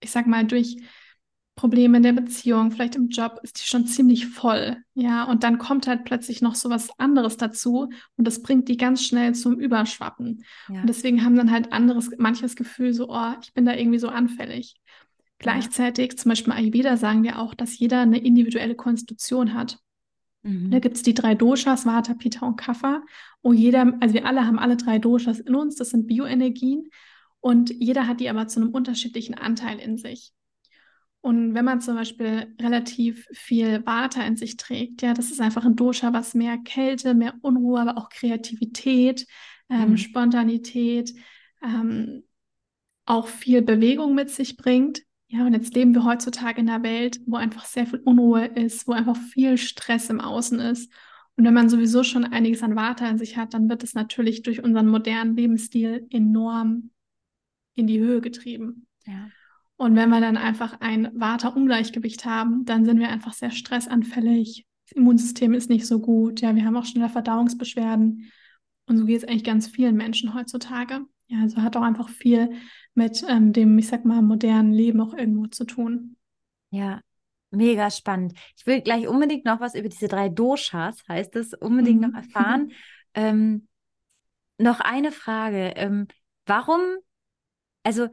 [0.00, 0.76] ich sag mal, durch
[1.58, 4.76] Probleme in der Beziehung, vielleicht im Job, ist die schon ziemlich voll.
[4.94, 8.76] Ja, und dann kommt halt plötzlich noch so was anderes dazu und das bringt die
[8.76, 10.44] ganz schnell zum Überschwappen.
[10.68, 10.82] Ja.
[10.82, 14.08] Und deswegen haben dann halt anderes, manches Gefühl so, oh, ich bin da irgendwie so
[14.08, 14.76] anfällig.
[15.38, 16.16] Gleichzeitig, ja.
[16.16, 19.80] zum Beispiel Ayurveda sagen wir auch, dass jeder eine individuelle Konstitution hat.
[20.44, 20.70] Mhm.
[20.70, 23.02] Da gibt es die drei Doshas, Vata, Pitta und Kapha.
[23.42, 26.88] Und jeder, also wir alle haben alle drei Doshas in uns, das sind Bioenergien.
[27.40, 30.32] Und jeder hat die aber zu einem unterschiedlichen Anteil in sich.
[31.28, 35.66] Und wenn man zum Beispiel relativ viel Vata in sich trägt, ja, das ist einfach
[35.66, 39.26] ein Dosha, was mehr Kälte, mehr Unruhe, aber auch Kreativität,
[39.68, 39.96] ähm, mhm.
[39.98, 41.12] Spontanität,
[41.62, 42.22] ähm,
[43.04, 45.02] auch viel Bewegung mit sich bringt.
[45.26, 48.88] Ja, und jetzt leben wir heutzutage in einer Welt, wo einfach sehr viel Unruhe ist,
[48.88, 50.90] wo einfach viel Stress im Außen ist.
[51.36, 54.44] Und wenn man sowieso schon einiges an Vata in sich hat, dann wird es natürlich
[54.44, 56.88] durch unseren modernen Lebensstil enorm
[57.74, 58.86] in die Höhe getrieben.
[59.04, 59.28] Ja.
[59.78, 64.66] Und wenn wir dann einfach ein Vata-Ungleichgewicht haben, dann sind wir einfach sehr stressanfällig.
[64.88, 66.40] Das Immunsystem ist nicht so gut.
[66.40, 68.32] Ja, wir haben auch schneller Verdauungsbeschwerden.
[68.86, 71.02] Und so geht es eigentlich ganz vielen Menschen heutzutage.
[71.28, 72.54] Ja, also hat auch einfach viel
[72.94, 76.16] mit ähm, dem, ich sag mal, modernen Leben auch irgendwo zu tun.
[76.70, 77.00] Ja,
[77.52, 78.32] mega spannend.
[78.56, 82.08] Ich will gleich unbedingt noch was über diese drei Doshas, heißt es, unbedingt mhm.
[82.08, 82.72] noch erfahren.
[83.14, 83.68] ähm,
[84.58, 85.74] noch eine Frage.
[85.76, 86.08] Ähm,
[86.46, 86.80] warum,
[87.84, 88.08] also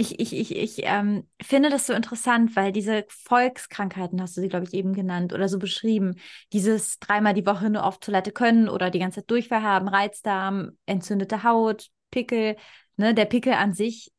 [0.00, 4.48] ich, ich, ich, ich ähm, finde das so interessant, weil diese Volkskrankheiten, hast du sie,
[4.48, 6.14] glaube ich, eben genannt oder so beschrieben,
[6.54, 10.70] dieses dreimal die Woche nur auf Toilette können oder die ganze Zeit Durchfall haben, Reizdarm,
[10.86, 12.56] entzündete Haut, Pickel,
[12.96, 14.10] ne, der Pickel an sich,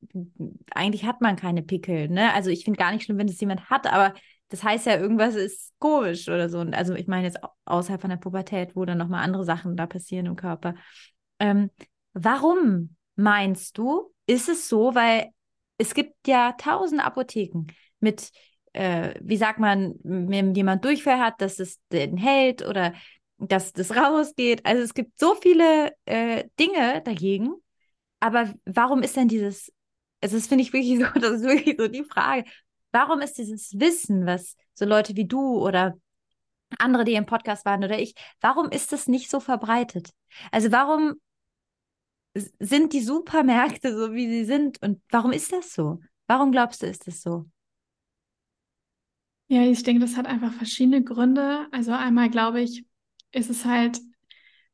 [0.75, 2.31] eigentlich hat man keine Pickel, ne?
[2.33, 4.13] Also ich finde gar nicht schlimm, wenn es jemand hat, aber
[4.49, 6.59] das heißt ja, irgendwas ist komisch oder so.
[6.59, 9.87] Und also ich meine jetzt außerhalb von der Pubertät, wo dann nochmal andere Sachen da
[9.87, 10.75] passieren im Körper.
[11.39, 11.71] Ähm,
[12.13, 14.93] warum meinst du, ist es so?
[14.93, 15.31] Weil
[15.81, 17.65] es gibt ja tausend Apotheken
[17.99, 18.31] mit,
[18.73, 22.93] äh, wie sagt man, wenn jemand Durchfall hat, dass es den hält oder
[23.37, 24.65] dass das rausgeht.
[24.65, 27.53] Also es gibt so viele äh, Dinge dagegen.
[28.19, 29.71] Aber warum ist denn dieses,
[30.21, 32.45] also das finde ich wirklich so, das ist wirklich so die Frage,
[32.91, 35.95] warum ist dieses Wissen, was so Leute wie du oder
[36.77, 40.11] andere, die im Podcast waren oder ich, warum ist das nicht so verbreitet?
[40.51, 41.15] Also warum
[42.33, 45.99] sind die Supermärkte so, wie sie sind und warum ist das so?
[46.27, 47.45] Warum glaubst du, ist das so?
[49.47, 51.67] Ja, ich denke, das hat einfach verschiedene Gründe.
[51.71, 52.85] Also einmal glaube ich,
[53.33, 53.99] ist es halt,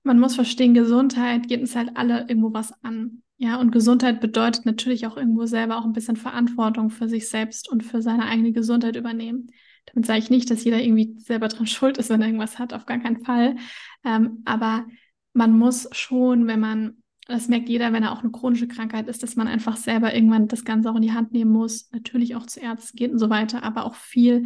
[0.03, 3.23] man muss verstehen, Gesundheit geht uns halt alle irgendwo was an.
[3.37, 7.69] Ja, und Gesundheit bedeutet natürlich auch irgendwo selber auch ein bisschen Verantwortung für sich selbst
[7.69, 9.51] und für seine eigene Gesundheit übernehmen.
[9.85, 12.73] Damit sage ich nicht, dass jeder irgendwie selber dran schuld ist, wenn er irgendwas hat,
[12.73, 13.55] auf gar keinen Fall.
[14.03, 14.85] Ähm, aber
[15.33, 19.23] man muss schon, wenn man, das merkt jeder, wenn er auch eine chronische Krankheit ist,
[19.23, 21.89] dass man einfach selber irgendwann das Ganze auch in die Hand nehmen muss.
[21.91, 24.45] Natürlich auch zu Ärzten geht und so weiter, aber auch viel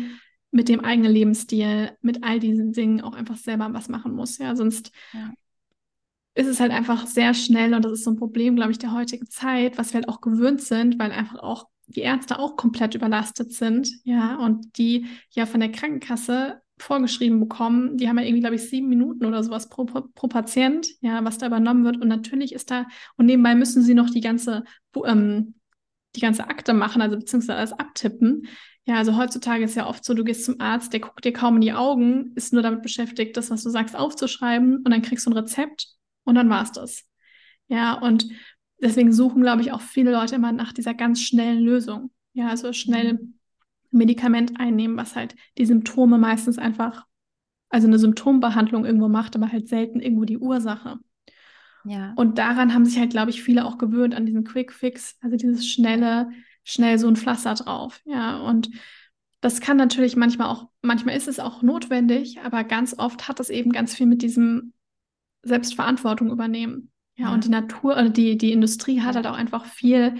[0.51, 4.37] mit dem eigenen Lebensstil, mit all diesen Dingen auch einfach selber was machen muss.
[4.37, 5.31] Ja, sonst ja
[6.33, 8.93] ist es halt einfach sehr schnell und das ist so ein Problem, glaube ich, der
[8.93, 12.95] heutigen Zeit, was wir halt auch gewöhnt sind, weil einfach auch die Ärzte auch komplett
[12.95, 18.41] überlastet sind, ja, und die ja von der Krankenkasse vorgeschrieben bekommen, die haben ja irgendwie,
[18.41, 21.97] glaube ich, sieben Minuten oder sowas pro, pro, Patient, ja, was da übernommen wird.
[22.01, 22.85] Und natürlich ist da,
[23.17, 24.63] und nebenbei müssen sie noch die ganze,
[25.05, 25.55] ähm,
[26.15, 28.47] die ganze Akte machen, also beziehungsweise alles abtippen.
[28.85, 31.55] Ja, also heutzutage ist ja oft so, du gehst zum Arzt, der guckt dir kaum
[31.55, 35.25] in die Augen, ist nur damit beschäftigt, das, was du sagst, aufzuschreiben und dann kriegst
[35.25, 35.87] du ein Rezept
[36.23, 37.03] und dann war es das.
[37.67, 38.27] Ja, und
[38.81, 42.11] deswegen suchen, glaube ich, auch viele Leute immer nach dieser ganz schnellen Lösung.
[42.33, 43.39] Ja, also schnell mhm.
[43.91, 47.05] Medikament einnehmen, was halt die Symptome meistens einfach,
[47.69, 50.99] also eine Symptombehandlung irgendwo macht, aber halt selten irgendwo die Ursache.
[51.83, 52.13] Ja.
[52.15, 55.35] Und daran haben sich halt, glaube ich, viele auch gewöhnt an diesen Quick Fix, also
[55.35, 56.29] dieses schnelle,
[56.63, 58.01] schnell so ein Pflaster drauf.
[58.05, 58.69] Ja, und
[59.41, 63.49] das kann natürlich manchmal auch, manchmal ist es auch notwendig, aber ganz oft hat es
[63.49, 64.73] eben ganz viel mit diesem
[65.43, 66.91] Selbstverantwortung übernehmen.
[67.15, 67.33] Ja, ja.
[67.33, 70.15] und die Natur oder die, die Industrie hat halt auch einfach viel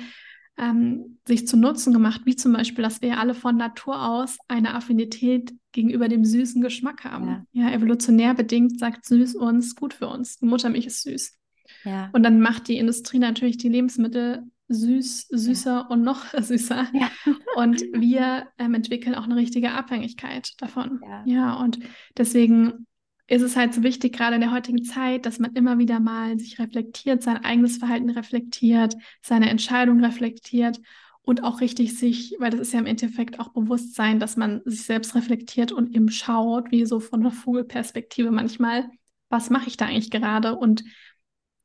[0.61, 4.75] ähm, sich zu Nutzen gemacht, wie zum Beispiel, dass wir alle von Natur aus eine
[4.75, 7.47] Affinität gegenüber dem süßen Geschmack haben.
[7.51, 10.37] Ja, ja evolutionär bedingt sagt süß uns gut für uns.
[10.37, 11.37] Die Muttermilch ist süß.
[11.83, 12.09] Ja.
[12.13, 15.87] Und dann macht die Industrie natürlich die Lebensmittel süß, süßer ja.
[15.87, 16.87] und noch süßer.
[16.93, 17.09] Ja.
[17.55, 21.01] und wir ähm, entwickeln auch eine richtige Abhängigkeit davon.
[21.03, 21.23] Ja.
[21.25, 21.79] ja, und
[22.17, 22.85] deswegen
[23.27, 26.37] ist es halt so wichtig, gerade in der heutigen Zeit, dass man immer wieder mal
[26.37, 30.81] sich reflektiert, sein eigenes Verhalten reflektiert, seine Entscheidung reflektiert
[31.21, 34.83] und auch richtig sich, weil das ist ja im Endeffekt auch Bewusstsein, dass man sich
[34.83, 38.89] selbst reflektiert und eben schaut, wie so von der Vogelperspektive manchmal,
[39.29, 40.83] was mache ich da eigentlich gerade und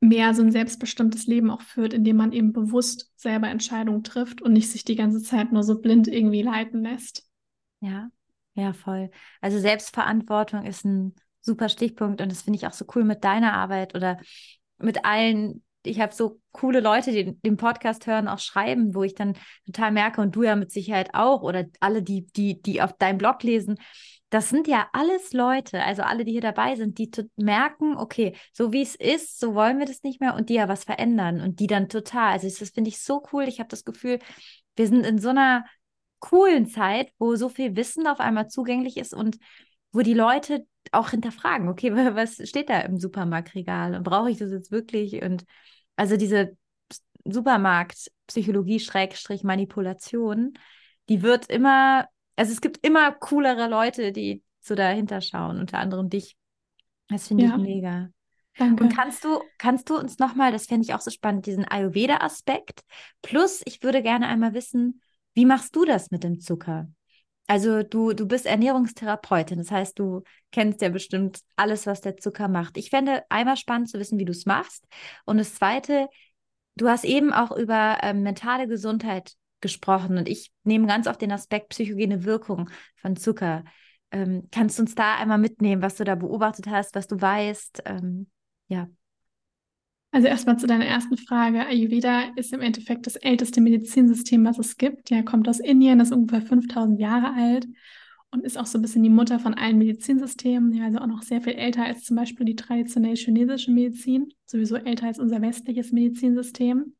[0.00, 4.52] mehr so ein selbstbestimmtes Leben auch führt, indem man eben bewusst selber Entscheidungen trifft und
[4.52, 7.28] nicht sich die ganze Zeit nur so blind irgendwie leiten lässt.
[7.80, 8.10] Ja,
[8.54, 9.10] ja, voll.
[9.40, 11.14] Also Selbstverantwortung ist ein
[11.46, 14.18] super Stichpunkt und das finde ich auch so cool mit deiner Arbeit oder
[14.78, 15.64] mit allen.
[15.82, 19.34] Ich habe so coole Leute, die den Podcast hören, auch schreiben, wo ich dann
[19.66, 23.18] total merke und du ja mit Sicherheit auch oder alle, die, die, die auf deinem
[23.18, 23.76] Blog lesen.
[24.30, 28.72] Das sind ja alles Leute, also alle, die hier dabei sind, die merken, okay, so
[28.72, 31.60] wie es ist, so wollen wir das nicht mehr und die ja was verändern und
[31.60, 32.32] die dann total.
[32.32, 33.44] Also das finde ich so cool.
[33.44, 34.18] Ich habe das Gefühl,
[34.74, 35.64] wir sind in so einer
[36.18, 39.38] coolen Zeit, wo so viel Wissen auf einmal zugänglich ist und
[39.92, 44.50] wo die Leute auch hinterfragen, okay, was steht da im Supermarktregal und brauche ich das
[44.50, 45.22] jetzt wirklich?
[45.22, 45.44] Und
[45.96, 46.56] also diese
[47.24, 50.54] Supermarktpsychologie Schrägstrich Manipulation,
[51.08, 56.08] die wird immer, also es gibt immer coolere Leute, die so dahinter schauen, unter anderem
[56.08, 56.36] dich.
[57.08, 57.56] Das finde ja.
[57.56, 58.08] ich mega.
[58.58, 58.84] Danke.
[58.84, 62.82] Und kannst du, kannst du uns nochmal, das fände ich auch so spannend, diesen Ayurveda-Aspekt.
[63.22, 65.02] Plus, ich würde gerne einmal wissen,
[65.34, 66.88] wie machst du das mit dem Zucker?
[67.48, 72.48] Also du, du bist Ernährungstherapeutin, das heißt, du kennst ja bestimmt alles, was der Zucker
[72.48, 72.76] macht.
[72.76, 74.84] Ich fände einmal spannend zu wissen, wie du es machst.
[75.26, 76.08] Und das Zweite,
[76.76, 81.32] du hast eben auch über ähm, mentale Gesundheit gesprochen und ich nehme ganz oft den
[81.32, 83.64] Aspekt psychogene Wirkung von Zucker.
[84.10, 87.82] Ähm, kannst du uns da einmal mitnehmen, was du da beobachtet hast, was du weißt?
[87.86, 88.28] Ähm,
[88.68, 88.88] ja.
[90.16, 91.66] Also erstmal zu deiner ersten Frage.
[91.66, 95.10] Ayurveda ist im Endeffekt das älteste Medizinsystem, was es gibt.
[95.10, 97.66] Ja, kommt aus Indien, ist ungefähr 5000 Jahre alt
[98.30, 100.72] und ist auch so ein bisschen die Mutter von allen Medizinsystemen.
[100.72, 104.76] Ja, also auch noch sehr viel älter als zum Beispiel die traditionelle chinesische Medizin, sowieso
[104.76, 106.94] älter als unser westliches Medizinsystem.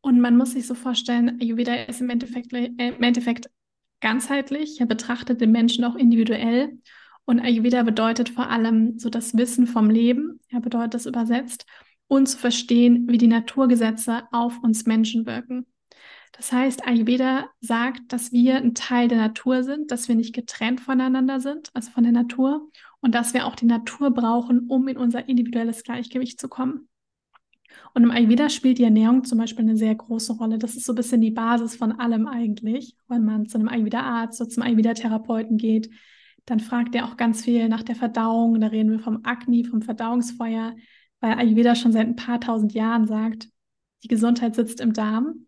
[0.00, 3.50] Und man muss sich so vorstellen, Ayurveda ist im Endeffekt, äh, im Endeffekt
[3.98, 6.78] ganzheitlich, er betrachtet den Menschen auch individuell.
[7.24, 11.66] Und Ayurveda bedeutet vor allem so das Wissen vom Leben, er bedeutet das übersetzt,
[12.08, 15.66] und zu verstehen, wie die Naturgesetze auf uns Menschen wirken.
[16.32, 20.80] Das heißt, Ayurveda sagt, dass wir ein Teil der Natur sind, dass wir nicht getrennt
[20.80, 24.96] voneinander sind, also von der Natur, und dass wir auch die Natur brauchen, um in
[24.96, 26.88] unser individuelles Gleichgewicht zu kommen.
[27.94, 30.58] Und im Ayurveda spielt die Ernährung zum Beispiel eine sehr große Rolle.
[30.58, 32.96] Das ist so ein bisschen die Basis von allem eigentlich.
[33.08, 35.90] Wenn man zu einem Ayurveda-Arzt oder zum Ayurveda-Therapeuten geht,
[36.44, 38.60] dann fragt er auch ganz viel nach der Verdauung.
[38.60, 40.76] Da reden wir vom Agni, vom Verdauungsfeuer,
[41.20, 43.48] weil Ayurveda schon seit ein paar tausend Jahren sagt,
[44.02, 45.46] die Gesundheit sitzt im Darm.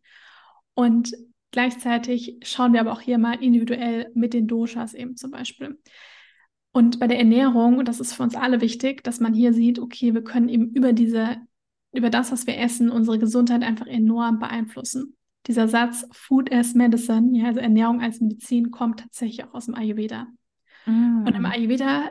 [0.75, 1.13] Und
[1.51, 5.79] gleichzeitig schauen wir aber auch hier mal individuell mit den Doshas eben zum Beispiel.
[6.73, 9.79] Und bei der Ernährung, und das ist für uns alle wichtig, dass man hier sieht,
[9.79, 11.37] okay, wir können eben über diese,
[11.93, 15.17] über das, was wir essen, unsere Gesundheit einfach enorm beeinflussen.
[15.47, 19.75] Dieser Satz Food as Medicine, ja, also Ernährung als Medizin, kommt tatsächlich auch aus dem
[19.75, 20.27] Ayurveda.
[20.87, 21.25] Mm.
[21.27, 22.11] Und im Ayurveda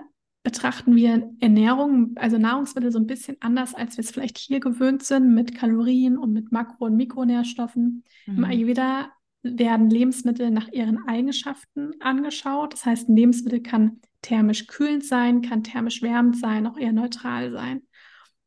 [0.49, 5.03] betrachten wir Ernährung, also Nahrungsmittel so ein bisschen anders, als wir es vielleicht hier gewöhnt
[5.03, 8.03] sind, mit Kalorien und mit Makro- und Mikronährstoffen.
[8.25, 8.37] Mm.
[8.37, 9.11] Im Ayurveda
[9.43, 12.73] werden Lebensmittel nach ihren Eigenschaften angeschaut.
[12.73, 17.51] Das heißt, ein Lebensmittel kann thermisch kühlend sein, kann thermisch wärmend sein, auch eher neutral
[17.51, 17.83] sein.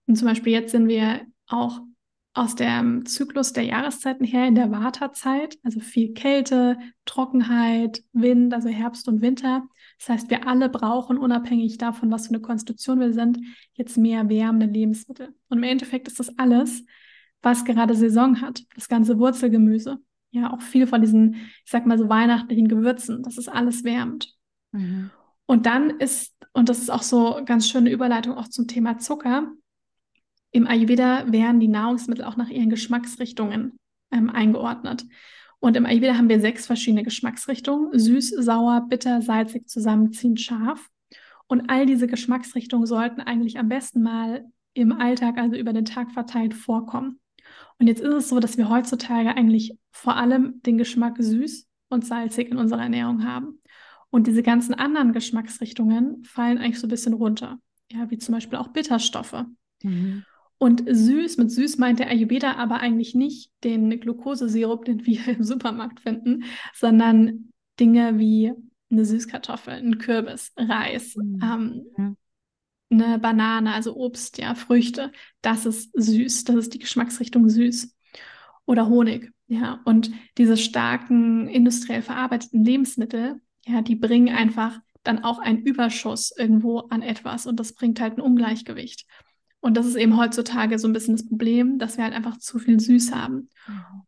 [0.07, 1.83] Und zum Beispiel jetzt sind wir auch
[2.35, 8.71] aus dem Zyklus der Jahreszeiten her in der Vata-Zeit, also viel Kälte, Trockenheit, Wind, also
[8.71, 9.69] Herbst und Winter.
[10.03, 13.39] Das heißt, wir alle brauchen, unabhängig davon, was für eine Konstitution wir sind,
[13.75, 15.29] jetzt mehr wärmende Lebensmittel.
[15.49, 16.85] Und im Endeffekt ist das alles,
[17.41, 18.65] was gerade Saison hat.
[18.75, 19.99] Das ganze Wurzelgemüse.
[20.33, 23.23] Ja, auch viel von diesen, ich sag mal so weihnachtlichen Gewürzen.
[23.23, 24.35] Das ist alles wärmend.
[24.73, 25.11] Mhm.
[25.47, 29.53] Und dann ist, und das ist auch so ganz schöne Überleitung auch zum Thema Zucker,
[30.51, 33.79] im Ayurveda werden die Nahrungsmittel auch nach ihren Geschmacksrichtungen
[34.11, 35.05] ähm, eingeordnet.
[35.63, 40.91] Und im Ayurveda haben wir sechs verschiedene Geschmacksrichtungen: süß, sauer, bitter, salzig, zusammenziehend, scharf.
[41.47, 44.45] Und all diese Geschmacksrichtungen sollten eigentlich am besten mal
[44.75, 47.21] im Alltag, also über den Tag verteilt, vorkommen.
[47.79, 52.05] Und jetzt ist es so, dass wir heutzutage eigentlich vor allem den Geschmack süß und
[52.05, 53.61] salzig in unserer Ernährung haben.
[54.11, 57.61] Und diese ganzen anderen Geschmacksrichtungen fallen eigentlich so ein bisschen runter.
[57.89, 59.45] Ja, wie zum Beispiel auch Bitterstoffe.
[59.85, 60.25] Mhm.
[60.63, 65.43] Und süß, mit süß meint der Ayurveda aber eigentlich nicht den Glukosesirup, den wir im
[65.43, 68.53] Supermarkt finden, sondern Dinge wie
[68.89, 71.85] eine Süßkartoffel, ein Kürbis, Reis, mhm.
[71.99, 72.17] ähm,
[72.91, 75.11] eine Banane, also Obst, ja, Früchte.
[75.41, 77.97] Das ist süß, das ist die Geschmacksrichtung süß.
[78.65, 79.81] Oder Honig, ja.
[79.85, 86.79] Und diese starken industriell verarbeiteten Lebensmittel, ja, die bringen einfach dann auch einen Überschuss irgendwo
[86.91, 89.09] an etwas und das bringt halt ein Ungleichgewicht.
[89.63, 92.59] Und das ist eben heutzutage so ein bisschen das Problem, dass wir halt einfach zu
[92.59, 93.49] viel Süß haben.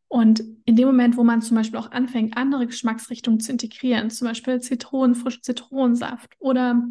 [0.08, 4.26] Und in dem Moment, wo man zum Beispiel auch anfängt, andere Geschmacksrichtungen zu integrieren, zum
[4.26, 6.84] Beispiel Zitronen, frischen Zitronensaft oder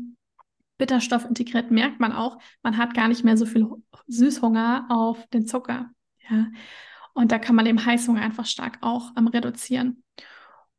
[0.78, 3.67] Bitterstoff integriert, merkt man auch, man hat gar nicht mehr so viel
[4.08, 5.91] Süßhunger auf den Zucker.
[6.30, 6.47] Ja.
[7.13, 10.04] Und da kann man eben Heißhunger einfach stark auch ähm, reduzieren.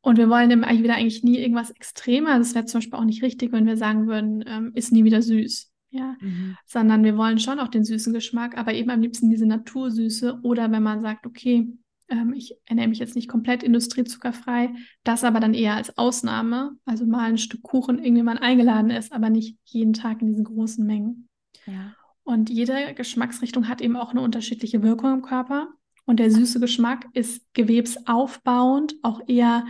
[0.01, 2.39] Und wir wollen im wieder eigentlich nie irgendwas Extremer.
[2.39, 5.21] Das wäre zum Beispiel auch nicht richtig, wenn wir sagen würden, ähm, ist nie wieder
[5.21, 5.71] süß.
[5.95, 6.57] Ja, mhm.
[6.65, 10.39] sondern wir wollen schon auch den süßen Geschmack, aber eben am liebsten diese Natursüße.
[10.43, 11.69] Oder wenn man sagt, okay,
[12.09, 17.05] ähm, ich ernähre mich jetzt nicht komplett industriezuckerfrei, das aber dann eher als Ausnahme, also
[17.05, 21.29] mal ein Stück Kuchen irgendjemand eingeladen ist, aber nicht jeden Tag in diesen großen Mengen.
[21.65, 21.95] Ja.
[22.23, 25.69] Und jede Geschmacksrichtung hat eben auch eine unterschiedliche Wirkung im Körper.
[26.05, 29.65] Und der süße Geschmack ist gewebsaufbauend, auch eher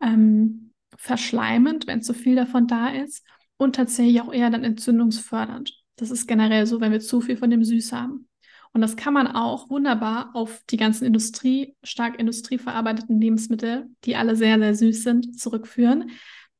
[0.00, 3.24] ähm, verschleimend, wenn zu viel davon da ist.
[3.58, 5.72] Und tatsächlich auch eher dann entzündungsfördernd.
[5.96, 8.28] Das ist generell so, wenn wir zu viel von dem Süß haben.
[8.72, 14.36] Und das kann man auch wunderbar auf die ganzen Industrie, stark industrieverarbeiteten Lebensmittel, die alle
[14.36, 16.10] sehr, sehr süß sind, zurückführen.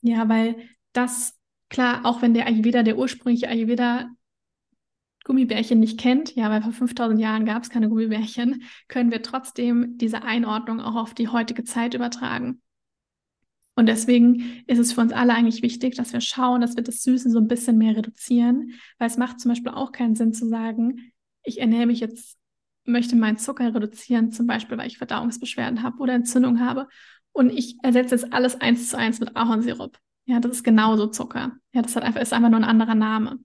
[0.00, 0.56] Ja, weil
[0.94, 4.08] das, klar, auch wenn der Ayurveda, der ursprüngliche Ayurveda
[5.24, 9.98] Gummibärchen nicht kennt, ja, weil vor 5000 Jahren gab es keine Gummibärchen, können wir trotzdem
[9.98, 12.62] diese Einordnung auch auf die heutige Zeit übertragen.
[13.76, 17.02] Und deswegen ist es für uns alle eigentlich wichtig, dass wir schauen, dass wir das
[17.02, 20.48] Süße so ein bisschen mehr reduzieren, weil es macht zum Beispiel auch keinen Sinn zu
[20.48, 21.12] sagen,
[21.42, 22.38] ich ernähre mich jetzt,
[22.84, 26.88] möchte meinen Zucker reduzieren, zum Beispiel, weil ich Verdauungsbeschwerden habe oder Entzündung habe
[27.32, 29.98] und ich ersetze jetzt alles eins zu eins mit Ahornsirup.
[30.24, 31.52] Ja, das ist genauso Zucker.
[31.72, 33.38] Ja, das hat einfach, ist einfach nur ein anderer Name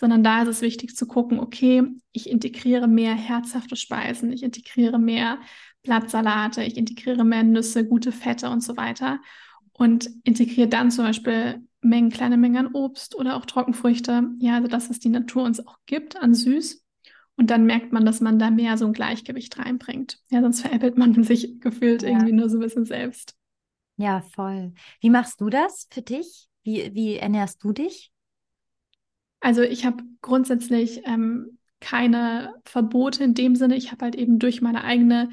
[0.00, 4.98] sondern da ist es wichtig zu gucken, okay, ich integriere mehr herzhafte Speisen, ich integriere
[4.98, 5.38] mehr
[5.82, 9.20] Blattsalate, ich integriere mehr Nüsse, gute Fette und so weiter
[9.80, 14.68] und integriere dann zum Beispiel Mengen, kleine Mengen an Obst oder auch Trockenfrüchte, ja, also
[14.68, 16.84] das, was die Natur uns auch gibt an süß.
[17.36, 20.18] Und dann merkt man, dass man da mehr so ein Gleichgewicht reinbringt.
[20.28, 22.10] Ja, sonst veräppelt man sich gefühlt ja.
[22.10, 23.34] irgendwie nur so ein bisschen selbst.
[23.96, 24.74] Ja, voll.
[25.00, 26.50] Wie machst du das für dich?
[26.62, 28.12] Wie, wie ernährst du dich?
[29.40, 33.76] Also ich habe grundsätzlich ähm, keine Verbote in dem Sinne.
[33.76, 35.30] Ich habe halt eben durch meine eigene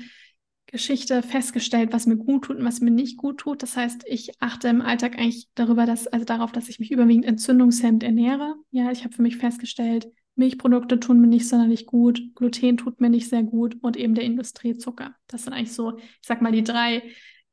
[0.67, 3.63] Geschichte festgestellt, was mir gut tut und was mir nicht gut tut.
[3.63, 7.25] Das heißt, ich achte im Alltag eigentlich darüber, dass, also darauf, dass ich mich überwiegend
[7.25, 8.55] entzündungshemmend ernähre.
[8.71, 13.09] Ja, ich habe für mich festgestellt, Milchprodukte tun mir nicht sonderlich gut, Gluten tut mir
[13.09, 15.15] nicht sehr gut und eben der Industriezucker.
[15.27, 17.01] Das sind eigentlich so, ich sag mal, die drei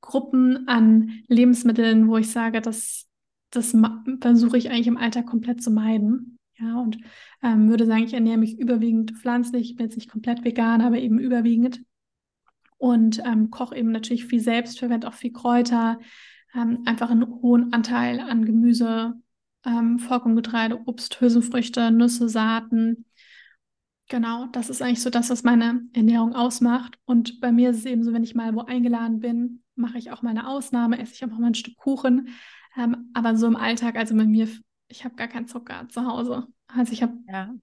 [0.00, 3.08] Gruppen an Lebensmitteln, wo ich sage, das,
[3.50, 3.74] das
[4.20, 6.38] versuche ich eigentlich im Alltag komplett zu meiden.
[6.58, 6.98] Ja, und
[7.42, 10.98] ähm, würde sagen, ich ernähre mich überwiegend pflanzlich, ich bin jetzt nicht komplett vegan, aber
[10.98, 11.82] eben überwiegend.
[12.76, 15.98] Und ähm, koche eben natürlich viel selbst, verwende auch viel Kräuter,
[16.54, 19.14] ähm, einfach einen hohen Anteil an Gemüse,
[19.64, 23.06] ähm, Vollkorngetreide, Obst, Hülsenfrüchte, Nüsse, Saaten.
[24.08, 26.98] Genau, das ist eigentlich so das, was meine Ernährung ausmacht.
[27.06, 30.10] Und bei mir ist es eben so, wenn ich mal wo eingeladen bin, mache ich
[30.10, 32.28] auch mal eine Ausnahme, esse ich auch mal ein Stück Kuchen.
[32.76, 34.48] Ähm, aber so im Alltag, also bei mir
[34.88, 36.46] ich habe gar keinen Zucker zu Hause.
[36.68, 37.54] Also ich habe ja.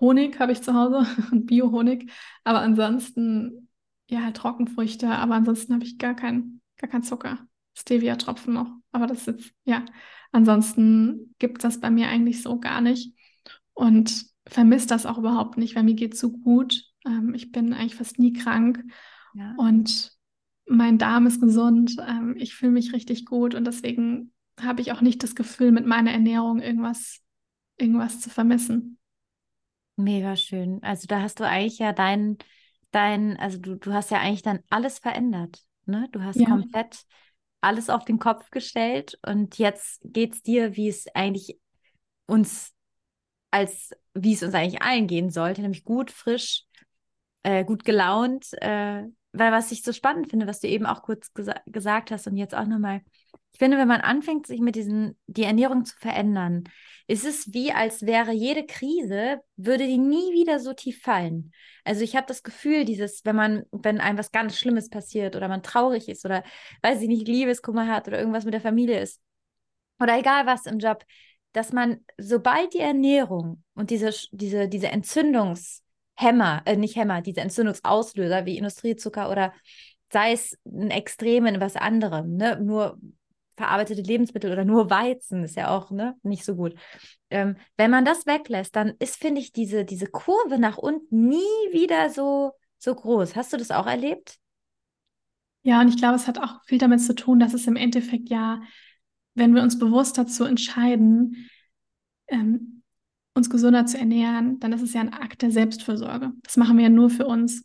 [0.00, 2.10] Honig habe ich zu Hause, Bio-Honig,
[2.44, 3.68] aber ansonsten
[4.10, 7.38] ja halt Trockenfrüchte, aber ansonsten habe ich gar keinen gar keinen Zucker.
[7.74, 9.84] Stevia-Tropfen noch, aber das ist ja,
[10.32, 13.14] ansonsten gibt es das bei mir eigentlich so gar nicht
[13.74, 16.84] und vermisse das auch überhaupt nicht, weil mir geht es so gut.
[17.06, 18.82] Ähm, ich bin eigentlich fast nie krank
[19.34, 19.54] ja.
[19.56, 20.12] und
[20.66, 21.96] mein Darm ist gesund.
[22.06, 25.86] Ähm, ich fühle mich richtig gut und deswegen habe ich auch nicht das Gefühl, mit
[25.86, 27.20] meiner Ernährung irgendwas,
[27.78, 28.98] irgendwas zu vermissen.
[29.96, 30.82] Mega schön.
[30.82, 32.38] Also da hast du eigentlich ja dein,
[32.90, 35.60] dein, also du, du hast ja eigentlich dann alles verändert.
[35.86, 36.08] Ne?
[36.12, 36.46] Du hast ja.
[36.48, 37.04] komplett
[37.60, 41.58] alles auf den Kopf gestellt und jetzt geht es dir, wie es eigentlich
[42.26, 42.72] uns
[43.50, 46.64] als wie es uns eigentlich allen gehen sollte, nämlich gut, frisch,
[47.42, 48.52] äh, gut gelaunt.
[48.60, 52.26] Äh, weil was ich so spannend finde, was du eben auch kurz gesa gesagt hast
[52.26, 53.02] und jetzt auch nochmal
[53.52, 56.64] ich finde, wenn man anfängt, sich mit diesen, die Ernährung zu verändern,
[57.06, 61.52] ist es wie, als wäre jede Krise, würde die nie wieder so tief fallen.
[61.84, 65.48] Also ich habe das Gefühl, dieses, wenn man, wenn einem was ganz Schlimmes passiert oder
[65.48, 66.44] man traurig ist oder,
[66.82, 69.20] weiß ich nicht, Liebeskummer hat oder irgendwas mit der Familie ist
[70.00, 71.04] oder egal was im Job,
[71.52, 78.46] dass man, sobald die Ernährung und diese, diese, diese Entzündungshämmer, äh, nicht Hämmer, diese Entzündungsauslöser
[78.46, 79.52] wie Industriezucker oder
[80.12, 82.58] sei es ein Extrem in was anderem, ne?
[82.60, 82.98] nur
[83.60, 86.74] verarbeitete Lebensmittel oder nur Weizen ist ja auch ne, nicht so gut.
[87.28, 91.36] Ähm, wenn man das weglässt, dann ist, finde ich, diese, diese Kurve nach unten nie
[91.72, 93.36] wieder so, so groß.
[93.36, 94.38] Hast du das auch erlebt?
[95.62, 98.30] Ja, und ich glaube, es hat auch viel damit zu tun, dass es im Endeffekt
[98.30, 98.62] ja,
[99.34, 101.50] wenn wir uns bewusst dazu entscheiden,
[102.28, 102.82] ähm,
[103.34, 106.32] uns gesünder zu ernähren, dann ist es ja ein Akt der Selbstfürsorge.
[106.42, 107.64] Das machen wir ja nur für uns.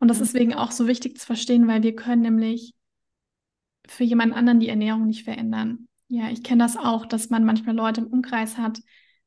[0.00, 2.74] Und das ist deswegen auch so wichtig zu verstehen, weil wir können nämlich
[3.86, 5.88] für jemand anderen die Ernährung nicht verändern.
[6.08, 8.80] Ja, ich kenne das auch, dass man manchmal Leute im Umkreis hat,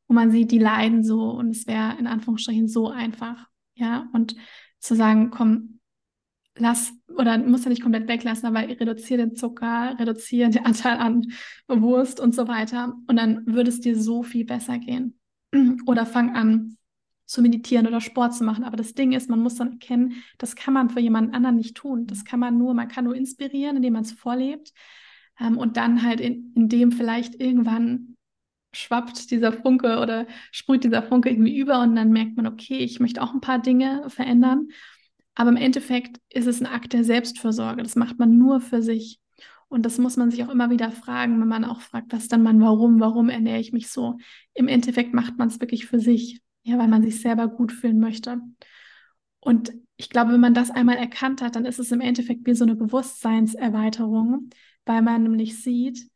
[0.07, 3.47] wo man sieht, die leiden so und es wäre in Anführungsstrichen so einfach.
[3.75, 4.35] Ja, und
[4.79, 5.79] zu sagen, komm,
[6.57, 11.27] lass oder muss ja nicht komplett weglassen, aber reduziere den Zucker, reduziere den Anteil an
[11.67, 12.95] Wurst und so weiter.
[13.07, 15.19] Und dann würde es dir so viel besser gehen.
[15.87, 16.76] Oder fang an,
[17.27, 18.63] zu meditieren oder Sport zu machen.
[18.63, 21.75] Aber das Ding ist, man muss dann erkennen, das kann man für jemanden anderen nicht
[21.75, 22.07] tun.
[22.07, 24.73] Das kann man nur, man kann nur inspirieren, indem man es vorlebt.
[25.39, 28.15] Ähm, und dann halt in, in dem vielleicht irgendwann
[28.73, 32.99] schwappt dieser Funke oder sprüht dieser Funke irgendwie über und dann merkt man, okay, ich
[32.99, 34.69] möchte auch ein paar Dinge verändern.
[35.35, 37.83] Aber im Endeffekt ist es ein Akt der Selbstfürsorge.
[37.83, 39.19] Das macht man nur für sich.
[39.69, 42.41] Und das muss man sich auch immer wieder fragen, wenn man auch fragt, was dann
[42.41, 44.17] man, warum, warum ernähre ich mich so?
[44.53, 47.99] Im Endeffekt macht man es wirklich für sich ja, weil man sich selber gut fühlen
[47.99, 48.41] möchte.
[49.39, 52.53] Und ich glaube, wenn man das einmal erkannt hat, dann ist es im Endeffekt wie
[52.53, 54.49] so eine Bewusstseinserweiterung,
[54.85, 56.09] weil man nämlich sieht,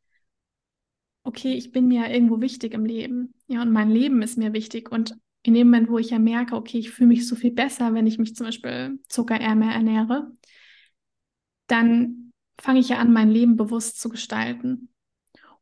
[1.24, 3.34] okay, ich bin mir ja irgendwo wichtig im Leben.
[3.48, 4.92] Ja, und mein Leben ist mir wichtig.
[4.92, 7.94] Und in dem Moment, wo ich ja merke, okay, ich fühle mich so viel besser,
[7.94, 10.32] wenn ich mich zum Beispiel zuckerärmer ernähre,
[11.68, 14.90] dann fange ich ja an, mein Leben bewusst zu gestalten.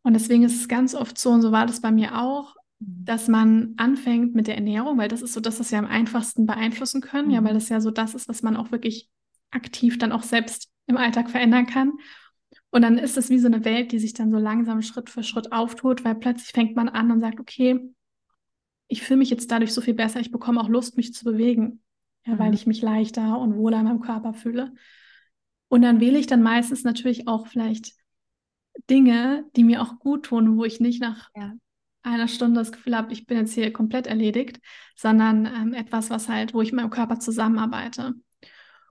[0.02, 3.28] Und deswegen ist es ganz oft so, und so war das bei mir auch, dass
[3.28, 7.02] man anfängt mit der Ernährung, weil das ist so das, was wir am einfachsten beeinflussen
[7.02, 7.34] können, mhm.
[7.34, 9.10] ja, weil das ja so das ist, was man auch wirklich
[9.52, 11.94] aktiv dann auch selbst im Alltag verändern kann.
[12.72, 15.24] Und dann ist es wie so eine Welt, die sich dann so langsam Schritt für
[15.24, 17.80] Schritt auftut, weil plötzlich fängt man an und sagt, okay,
[18.88, 21.82] ich fühle mich jetzt dadurch so viel besser, ich bekomme auch Lust, mich zu bewegen,
[22.26, 22.40] ja, mhm.
[22.40, 24.74] weil ich mich leichter und wohler in meinem Körper fühle.
[25.68, 27.94] Und dann wähle ich dann meistens natürlich auch vielleicht
[28.90, 31.54] Dinge, die mir auch gut tun, wo ich nicht nach ja
[32.04, 34.60] einer Stunde das Gefühl habe, ich bin jetzt hier komplett erledigt,
[34.96, 38.14] sondern ähm, etwas, was halt, wo ich mit meinem Körper zusammenarbeite.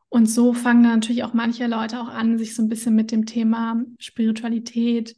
[0.08, 3.10] Und so fangen dann natürlich auch manche Leute auch an, sich so ein bisschen mit
[3.10, 5.14] dem Thema Spiritualität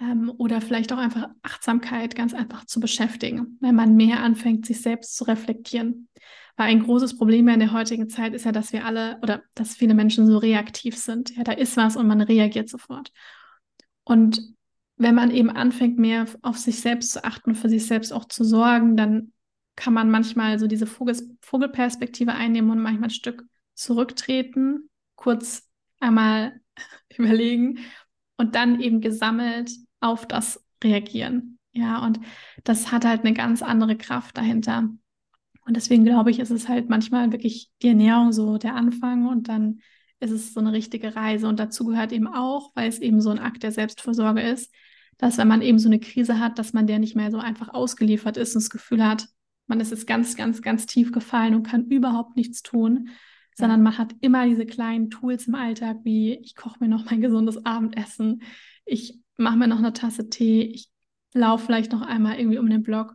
[0.00, 4.80] ähm, oder vielleicht auch einfach Achtsamkeit ganz einfach zu beschäftigen, wenn man mehr anfängt, sich
[4.80, 6.08] selbst zu reflektieren.
[6.56, 9.74] Weil ein großes Problem in der heutigen Zeit ist ja, dass wir alle oder dass
[9.74, 11.34] viele Menschen so reaktiv sind.
[11.36, 13.12] Ja, da ist was und man reagiert sofort.
[14.04, 14.54] Und
[14.96, 18.26] wenn man eben anfängt, mehr auf sich selbst zu achten und für sich selbst auch
[18.26, 19.32] zu sorgen, dann
[19.76, 25.68] kann man manchmal so diese Vogel Vogelperspektive einnehmen und manchmal ein Stück zurücktreten, kurz
[26.00, 26.60] einmal
[27.16, 27.78] überlegen
[28.36, 31.58] und dann eben gesammelt auf das reagieren.
[31.72, 32.20] Ja, und
[32.62, 34.88] das hat halt eine ganz andere Kraft dahinter.
[35.66, 39.48] Und deswegen glaube ich, ist es halt manchmal wirklich die Ernährung so der Anfang und
[39.48, 39.80] dann
[40.24, 41.48] ist es so eine richtige Reise.
[41.48, 44.72] Und dazu gehört eben auch, weil es eben so ein Akt der Selbstvorsorge ist,
[45.18, 47.68] dass wenn man eben so eine Krise hat, dass man der nicht mehr so einfach
[47.68, 49.28] ausgeliefert ist und das Gefühl hat,
[49.66, 53.10] man ist jetzt ganz, ganz, ganz tief gefallen und kann überhaupt nichts tun,
[53.54, 57.20] sondern man hat immer diese kleinen Tools im Alltag, wie ich koche mir noch mein
[57.20, 58.42] gesundes Abendessen,
[58.84, 60.90] ich mache mir noch eine Tasse Tee, ich
[61.32, 63.14] laufe vielleicht noch einmal irgendwie um den Block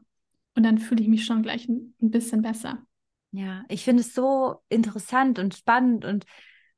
[0.55, 2.83] und dann fühle ich mich schon gleich ein, ein bisschen besser.
[3.31, 6.25] Ja, ich finde es so interessant und spannend und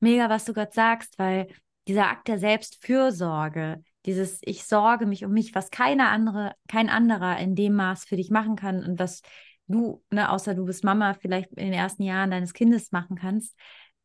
[0.01, 1.47] mega, was du gerade sagst, weil
[1.87, 7.37] dieser Akt der Selbstfürsorge, dieses Ich sorge mich um mich, was keine andere, kein anderer
[7.37, 9.21] in dem Maß für dich machen kann und was
[9.67, 13.55] du, ne, außer du bist Mama, vielleicht in den ersten Jahren deines Kindes machen kannst,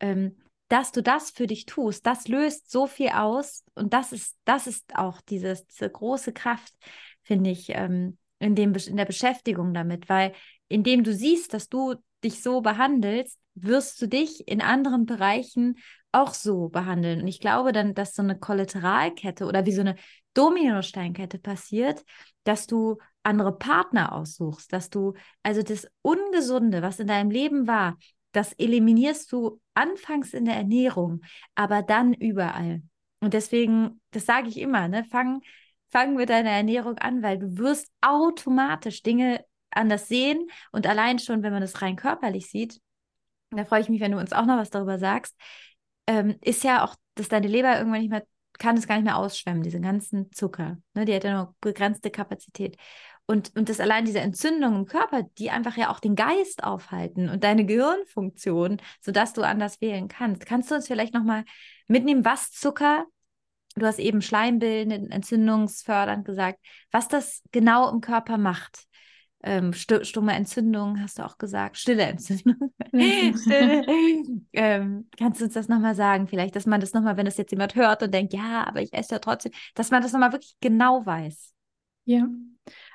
[0.00, 0.36] ähm,
[0.68, 4.66] dass du das für dich tust, das löst so viel aus und das ist, das
[4.66, 6.74] ist auch dieses, diese große Kraft,
[7.22, 10.32] finde ich, ähm, in, dem, in der Beschäftigung damit, weil
[10.68, 11.94] indem du siehst, dass du
[12.26, 15.76] dich so behandelst, wirst du dich in anderen Bereichen
[16.12, 17.22] auch so behandeln.
[17.22, 19.96] Und ich glaube dann, dass so eine Kollateralkette oder wie so eine
[20.34, 22.04] Dominosteinkette passiert,
[22.44, 27.96] dass du andere Partner aussuchst, dass du also das Ungesunde, was in deinem Leben war,
[28.32, 31.22] das eliminierst du anfangs in der Ernährung,
[31.54, 32.82] aber dann überall.
[33.20, 35.40] Und deswegen, das sage ich immer, ne, fang,
[35.88, 41.42] fang mit deiner Ernährung an, weil du wirst automatisch Dinge anders sehen und allein schon,
[41.42, 42.80] wenn man das rein körperlich sieht,
[43.50, 45.36] da freue ich mich, wenn du uns auch noch was darüber sagst,
[46.06, 48.24] ähm, ist ja auch, dass deine Leber irgendwann nicht mehr,
[48.58, 50.78] kann es gar nicht mehr ausschwemmen, diesen ganzen Zucker.
[50.94, 51.04] Ne?
[51.04, 52.76] Die hat ja nur begrenzte Kapazität.
[53.26, 57.28] Und, und das allein diese Entzündungen im Körper, die einfach ja auch den Geist aufhalten
[57.28, 60.46] und deine Gehirnfunktion, sodass du anders wählen kannst.
[60.46, 61.44] Kannst du uns vielleicht nochmal
[61.88, 63.04] mitnehmen, was Zucker,
[63.74, 66.60] du hast eben schleimbildend, entzündungsfördernd gesagt,
[66.92, 68.84] was das genau im Körper macht?
[69.42, 72.72] Ähm, stumme Entzündung, hast du auch gesagt, stille Entzündung.
[72.88, 73.86] stille.
[74.52, 76.26] ähm, kannst du uns das nochmal sagen?
[76.26, 78.92] Vielleicht, dass man das nochmal, wenn das jetzt jemand hört und denkt, ja, aber ich
[78.92, 81.52] esse ja trotzdem, dass man das nochmal wirklich genau weiß.
[82.04, 82.26] Ja,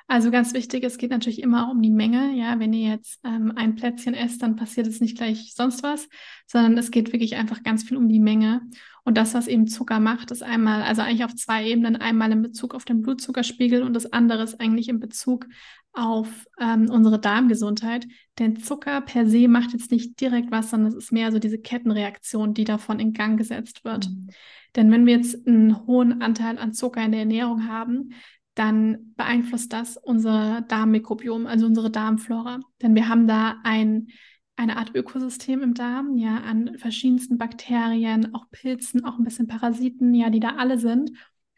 [0.08, 2.34] also ganz wichtig, es geht natürlich immer um die Menge.
[2.34, 6.08] Ja, wenn ihr jetzt ähm, ein Plätzchen esst, dann passiert es nicht gleich sonst was,
[6.46, 8.62] sondern es geht wirklich einfach ganz viel um die Menge.
[9.04, 12.42] Und das, was eben Zucker macht, ist einmal, also eigentlich auf zwei Ebenen, einmal in
[12.42, 15.46] Bezug auf den Blutzuckerspiegel und das andere ist eigentlich in Bezug
[15.92, 18.06] auf ähm, unsere Darmgesundheit.
[18.38, 21.58] Denn Zucker per se macht jetzt nicht direkt was, sondern es ist mehr so diese
[21.58, 24.08] Kettenreaktion, die davon in Gang gesetzt wird.
[24.08, 24.28] Mhm.
[24.76, 28.14] Denn wenn wir jetzt einen hohen Anteil an Zucker in der Ernährung haben,
[28.54, 32.60] dann beeinflusst das unser Darmmikrobiom, also unsere Darmflora.
[32.82, 34.08] Denn wir haben da ein,
[34.56, 40.14] eine Art Ökosystem im Darm, ja, an verschiedensten Bakterien, auch Pilzen, auch ein bisschen Parasiten,
[40.14, 41.12] ja, die da alle sind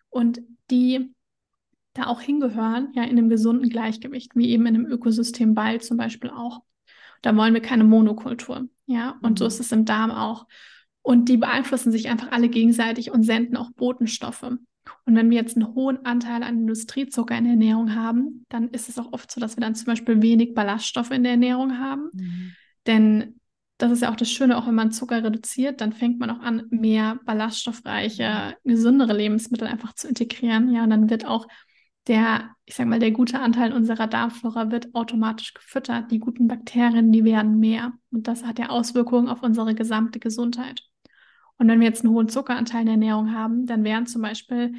[0.09, 0.41] und
[0.71, 1.13] die
[1.95, 5.97] da auch hingehören, ja, in einem gesunden Gleichgewicht, wie eben in einem Ökosystem Ball zum
[5.97, 6.63] Beispiel auch.
[7.23, 9.49] Da wollen wir keine Monokultur, ja, und so mhm.
[9.49, 10.47] ist es im Darm auch.
[11.03, 14.53] Und die beeinflussen sich einfach alle gegenseitig und senden auch Botenstoffe.
[15.07, 18.89] Und wenn wir jetzt einen hohen Anteil an Industriezucker in der Ernährung haben, dann ist
[18.89, 22.11] es auch oft so, dass wir dann zum Beispiel wenig Ballaststoffe in der Ernährung haben.
[22.13, 22.53] Mhm.
[22.87, 23.41] Denn
[23.79, 26.41] das ist ja auch das Schöne, auch wenn man Zucker reduziert, dann fängt man auch
[26.41, 30.73] an, mehr ballaststoffreiche, gesündere Lebensmittel einfach zu integrieren.
[30.73, 31.47] Ja, und dann wird auch
[32.07, 36.11] der, ich sag mal, der gute Anteil unserer Darmflora wird automatisch gefüttert.
[36.11, 37.93] Die guten Bakterien, die werden mehr.
[38.11, 40.83] Und das hat ja Auswirkungen auf unsere gesamte Gesundheit.
[41.59, 44.75] Und wenn wir jetzt einen hohen Zuckeranteil in der Ernährung haben, dann wären zum Beispiel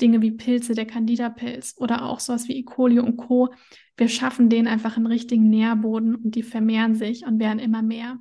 [0.00, 2.62] Dinge wie Pilze, der Candida-Pilz oder auch sowas wie E.
[2.62, 3.52] coli und Co.
[3.96, 8.18] Wir schaffen denen einfach einen richtigen Nährboden und die vermehren sich und werden immer mehr.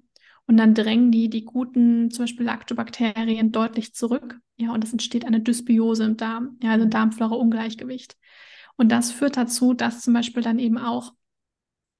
[0.48, 4.40] Und dann drängen die die guten, zum Beispiel Lactobakterien, deutlich zurück.
[4.56, 8.16] Ja, und es entsteht eine Dysbiose im Darm, ja, also Darmflora-Ungleichgewicht.
[8.78, 11.14] Und das führt dazu, dass zum Beispiel dann eben auch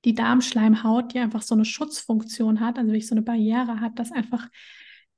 [0.06, 4.12] die Darmschleimhaut, die einfach so eine Schutzfunktion hat, also wirklich so eine Barriere hat, dass
[4.12, 4.48] einfach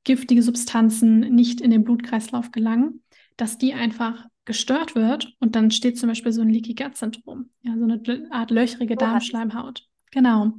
[0.04, 3.04] giftige Substanzen nicht in den Blutkreislauf gelangen,
[3.38, 7.50] dass die einfach gestört wird und dann steht zum Beispiel so ein Leaky Gut Syndrom,
[7.62, 9.88] ja, so eine Art löchrige Darmschleimhaut.
[10.12, 10.54] Genau.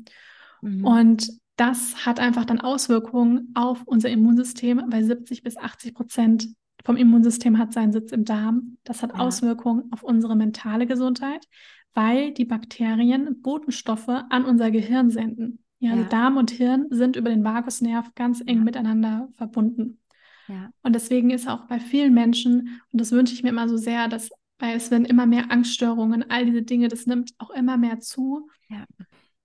[0.63, 0.85] Mhm.
[0.85, 6.49] Und das hat einfach dann Auswirkungen auf unser Immunsystem, weil 70 bis 80 Prozent
[6.85, 8.79] vom Immunsystem hat seinen Sitz im Darm.
[8.85, 9.19] Das hat ja.
[9.19, 11.47] Auswirkungen auf unsere mentale Gesundheit,
[11.93, 15.59] weil die Bakterien Botenstoffe an unser Gehirn senden.
[15.81, 16.09] Ja, also ja.
[16.09, 18.65] Darm und Hirn sind über den Vagusnerv ganz eng ja.
[18.65, 19.99] miteinander verbunden.
[20.47, 20.71] Ja.
[20.83, 24.09] Und deswegen ist auch bei vielen Menschen, und das wünsche ich mir immer so sehr,
[24.09, 28.01] dass, weil es werden immer mehr Angststörungen, all diese Dinge, das nimmt auch immer mehr
[28.01, 28.49] zu.
[28.69, 28.85] Ja.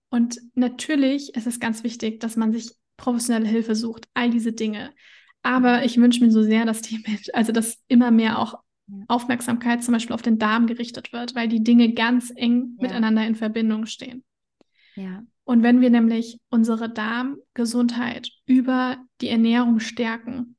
[0.10, 4.92] Und natürlich ist es ganz wichtig, dass man sich professionelle Hilfe sucht, all diese Dinge.
[5.42, 8.56] Aber ich wünsche mir so sehr, dass die Menschen, also dass immer mehr auch
[9.08, 12.88] Aufmerksamkeit zum Beispiel auf den Darm gerichtet wird, weil die Dinge ganz eng ja.
[12.88, 14.24] miteinander in Verbindung stehen.
[14.96, 15.24] Ja.
[15.46, 20.58] Und wenn wir nämlich unsere Darmgesundheit über die Ernährung stärken,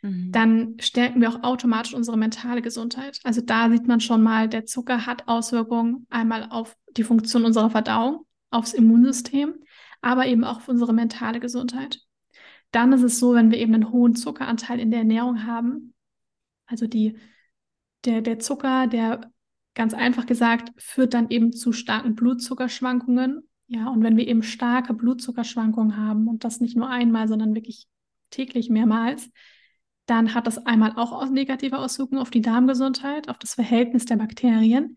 [0.00, 0.30] mhm.
[0.32, 3.20] dann stärken wir auch automatisch unsere mentale Gesundheit.
[3.24, 7.70] Also da sieht man schon mal, der Zucker hat Auswirkungen einmal auf die Funktion unserer
[7.70, 9.54] Verdauung, aufs Immunsystem,
[10.00, 12.00] aber eben auch auf unsere mentale Gesundheit.
[12.70, 15.94] Dann ist es so, wenn wir eben einen hohen Zuckeranteil in der Ernährung haben,
[16.66, 17.16] also die,
[18.04, 19.32] der, der Zucker, der
[19.74, 23.47] ganz einfach gesagt, führt dann eben zu starken Blutzuckerschwankungen.
[23.68, 27.86] Ja, und wenn wir eben starke Blutzuckerschwankungen haben und das nicht nur einmal, sondern wirklich
[28.30, 29.30] täglich mehrmals,
[30.06, 34.96] dann hat das einmal auch negative Auswirkungen auf die Darmgesundheit, auf das Verhältnis der Bakterien.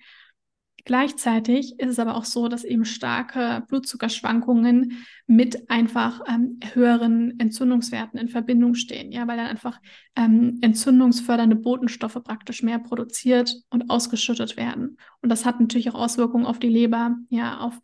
[0.86, 8.20] Gleichzeitig ist es aber auch so, dass eben starke Blutzuckerschwankungen mit einfach ähm, höheren Entzündungswerten
[8.20, 9.80] in Verbindung stehen, ja, weil dann einfach
[10.16, 14.98] ähm, entzündungsfördernde Botenstoffe praktisch mehr produziert und ausgeschüttet werden.
[15.22, 17.80] Und das hat natürlich auch Auswirkungen auf die Leber, ja, auf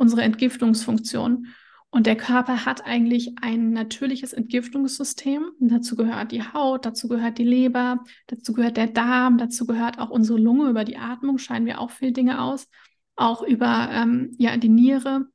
[0.00, 1.48] unsere Entgiftungsfunktion.
[1.90, 5.50] Und der Körper hat eigentlich ein natürliches Entgiftungssystem.
[5.58, 9.98] Und dazu gehört die Haut, dazu gehört die Leber, dazu gehört der Darm, dazu gehört
[9.98, 10.70] auch unsere Lunge.
[10.70, 12.68] Über die Atmung scheiden wir auch viel Dinge aus,
[13.16, 15.26] auch über ähm, ja, die Niere.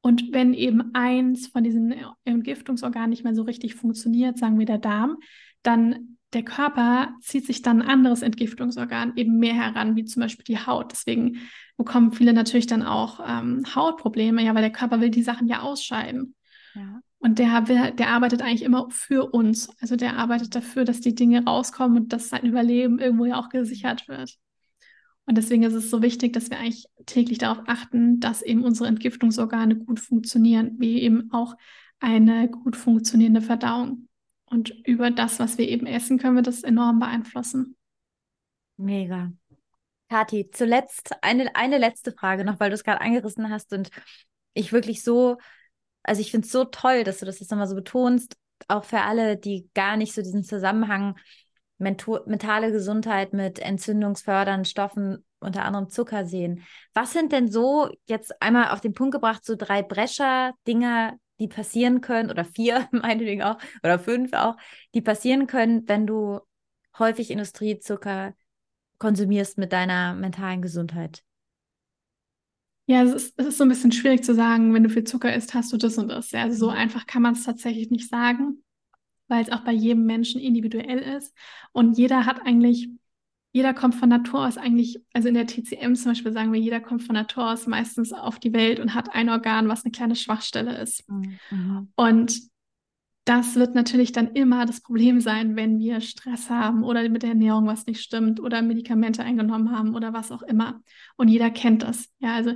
[0.00, 1.94] Und wenn eben eins von diesen
[2.24, 5.18] Entgiftungsorganen nicht mehr so richtig funktioniert, sagen wir der Darm,
[5.62, 10.44] dann der Körper zieht sich dann ein anderes Entgiftungsorgan eben mehr heran, wie zum Beispiel
[10.44, 10.92] die Haut.
[10.92, 11.38] Deswegen
[11.76, 15.60] bekommen viele natürlich dann auch ähm, Hautprobleme, ja, weil der Körper will die Sachen ja
[15.60, 16.34] ausscheiden.
[16.74, 17.00] Ja.
[17.18, 19.68] Und der, will, der arbeitet eigentlich immer für uns.
[19.80, 23.48] Also der arbeitet dafür, dass die Dinge rauskommen und dass sein Überleben irgendwo ja auch
[23.48, 24.36] gesichert wird.
[25.26, 28.88] Und deswegen ist es so wichtig, dass wir eigentlich täglich darauf achten, dass eben unsere
[28.88, 31.54] Entgiftungsorgane gut funktionieren, wie eben auch
[32.00, 34.08] eine gut funktionierende Verdauung.
[34.52, 37.74] Und über das, was wir eben essen, können wir das enorm beeinflussen.
[38.76, 39.32] Mega.
[40.10, 43.88] Kathi, zuletzt eine, eine letzte Frage noch, weil du es gerade angerissen hast und
[44.52, 45.38] ich wirklich so,
[46.02, 48.36] also ich finde es so toll, dass du das jetzt nochmal so betonst,
[48.68, 51.18] auch für alle, die gar nicht so diesen Zusammenhang
[51.78, 56.62] mentale Gesundheit mit entzündungsfördernden Stoffen, unter anderem Zucker sehen.
[56.92, 62.00] Was sind denn so jetzt einmal auf den Punkt gebracht, so drei Brescher-Dinger, die passieren
[62.00, 64.56] können, oder vier meinetwegen auch, oder fünf auch,
[64.94, 66.40] die passieren können, wenn du
[66.98, 68.34] häufig Industriezucker
[68.98, 71.24] konsumierst mit deiner mentalen Gesundheit?
[72.86, 75.34] Ja, es ist, es ist so ein bisschen schwierig zu sagen, wenn du viel Zucker
[75.34, 76.30] isst, hast du das und das.
[76.30, 76.76] Ja, also so mhm.
[76.76, 78.62] einfach kann man es tatsächlich nicht sagen,
[79.28, 81.34] weil es auch bei jedem Menschen individuell ist.
[81.72, 82.90] Und jeder hat eigentlich,
[83.52, 86.80] jeder kommt von Natur aus eigentlich, also in der TCM zum Beispiel sagen wir, jeder
[86.80, 90.16] kommt von Natur aus meistens auf die Welt und hat ein Organ, was eine kleine
[90.16, 91.08] Schwachstelle ist.
[91.08, 91.38] Mhm.
[91.50, 91.88] mhm.
[91.94, 92.52] Und
[93.24, 97.30] das wird natürlich dann immer das Problem sein, wenn wir Stress haben oder mit der
[97.30, 100.80] Ernährung was nicht stimmt oder Medikamente eingenommen haben oder was auch immer.
[101.16, 102.08] Und jeder kennt das.
[102.18, 102.54] Ja, also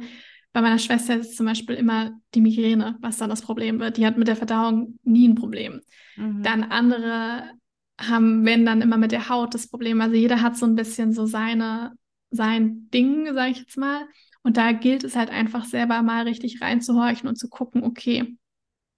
[0.53, 3.97] bei meiner Schwester ist es zum Beispiel immer die Migräne, was dann das Problem wird.
[3.97, 5.83] Die hat mit der Verdauung nie ein Problem.
[6.17, 6.43] Mhm.
[6.43, 7.45] Dann andere
[7.99, 10.01] haben, wenn dann immer mit der Haut das Problem.
[10.01, 11.93] Also jeder hat so ein bisschen so seine,
[12.31, 14.07] sein Ding, sage ich jetzt mal.
[14.43, 18.37] Und da gilt es halt einfach selber mal richtig reinzuhorchen und zu gucken, okay,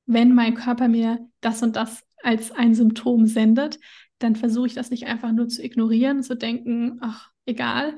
[0.07, 3.78] wenn mein Körper mir das und das als ein Symptom sendet,
[4.18, 7.96] dann versuche ich das nicht einfach nur zu ignorieren, zu denken, ach, egal,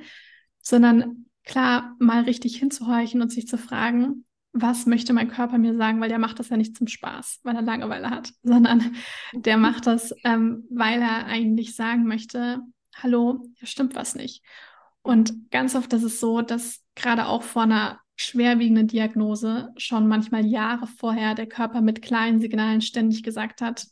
[0.60, 6.00] sondern klar mal richtig hinzuhorchen und sich zu fragen, was möchte mein Körper mir sagen,
[6.00, 8.96] weil der macht das ja nicht zum Spaß, weil er Langeweile hat, sondern
[9.32, 12.60] der macht das, ähm, weil er eigentlich sagen möchte,
[12.96, 14.42] hallo, hier stimmt was nicht.
[15.02, 20.44] Und ganz oft ist es so, dass gerade auch vor einer schwerwiegende Diagnose schon manchmal
[20.44, 23.86] Jahre vorher der Körper mit kleinen Signalen ständig gesagt hat,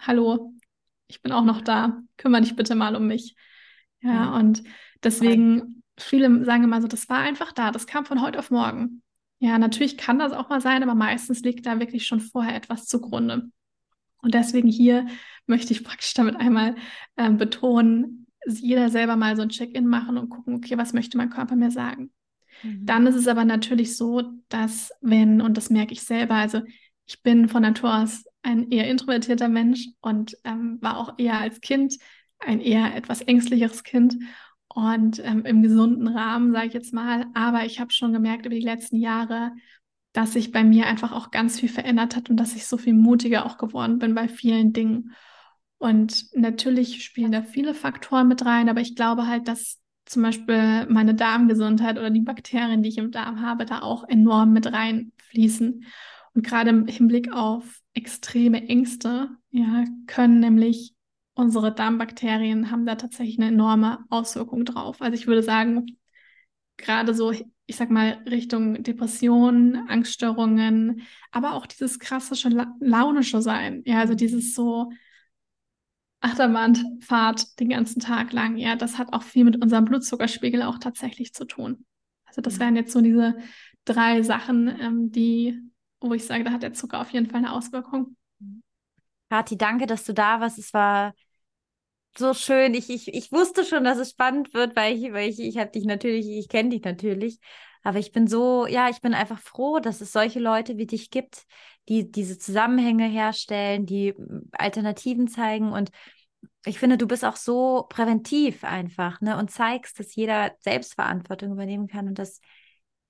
[0.00, 0.54] hallo,
[1.08, 3.34] ich bin auch noch da, kümmere dich bitte mal um mich.
[4.02, 4.34] Ja.
[4.36, 4.62] und
[5.02, 9.02] deswegen, viele sagen immer so, das war einfach da, das kam von heute auf morgen.
[9.40, 12.86] Ja, natürlich kann das auch mal sein, aber meistens liegt da wirklich schon vorher etwas
[12.86, 13.50] zugrunde.
[14.22, 15.06] Und deswegen hier
[15.46, 16.76] möchte ich praktisch damit einmal
[17.16, 21.30] äh, betonen, jeder selber mal so ein Check-in machen und gucken, okay, was möchte mein
[21.30, 22.12] Körper mir sagen?
[22.62, 22.84] Mhm.
[22.84, 26.60] Dann ist es aber natürlich so, dass wenn, und das merke ich selber, also
[27.06, 31.60] ich bin von Natur aus ein eher introvertierter Mensch und ähm, war auch eher als
[31.60, 31.96] Kind
[32.38, 34.16] ein eher etwas ängstlicheres Kind
[34.74, 37.26] und ähm, im gesunden Rahmen, sage ich jetzt mal.
[37.34, 39.52] Aber ich habe schon gemerkt über die letzten Jahre,
[40.12, 42.94] dass sich bei mir einfach auch ganz viel verändert hat und dass ich so viel
[42.94, 45.14] mutiger auch geworden bin bei vielen Dingen.
[45.78, 50.86] Und natürlich spielen da viele Faktoren mit rein, aber ich glaube halt, dass zum Beispiel
[50.86, 55.84] meine Darmgesundheit oder die Bakterien, die ich im Darm habe, da auch enorm mit reinfließen.
[56.34, 60.94] Und gerade im Hinblick auf extreme Ängste, ja, können nämlich
[61.40, 65.00] unsere Darmbakterien haben da tatsächlich eine enorme Auswirkung drauf.
[65.00, 65.86] Also ich würde sagen,
[66.76, 73.82] gerade so, ich sag mal, Richtung Depressionen, Angststörungen, aber auch dieses krassische La launische Sein.
[73.86, 74.92] Ja, also dieses so
[76.20, 78.58] Achterbahnfahrt den ganzen Tag lang.
[78.58, 81.86] Ja, das hat auch viel mit unserem Blutzuckerspiegel auch tatsächlich zu tun.
[82.26, 83.38] Also das wären jetzt so diese
[83.86, 85.58] drei Sachen, ähm, die,
[86.02, 88.16] wo ich sage, da hat der Zucker auf jeden Fall eine Auswirkung.
[89.30, 90.58] Kathi, danke, dass du da warst.
[90.58, 91.14] Es war
[92.16, 92.74] so schön.
[92.74, 95.70] Ich, ich, ich wusste schon, dass es spannend wird, weil ich, weil ich, ich habe
[95.70, 97.38] dich natürlich, ich kenne dich natürlich.
[97.82, 101.10] Aber ich bin so, ja, ich bin einfach froh, dass es solche Leute wie dich
[101.10, 101.46] gibt,
[101.88, 105.72] die diese Zusammenhänge herstellen, die hm, Alternativen zeigen.
[105.72, 105.90] Und
[106.64, 109.38] ich finde, du bist auch so präventiv einfach, ne?
[109.38, 112.40] Und zeigst, dass jeder Selbstverantwortung übernehmen kann und dass,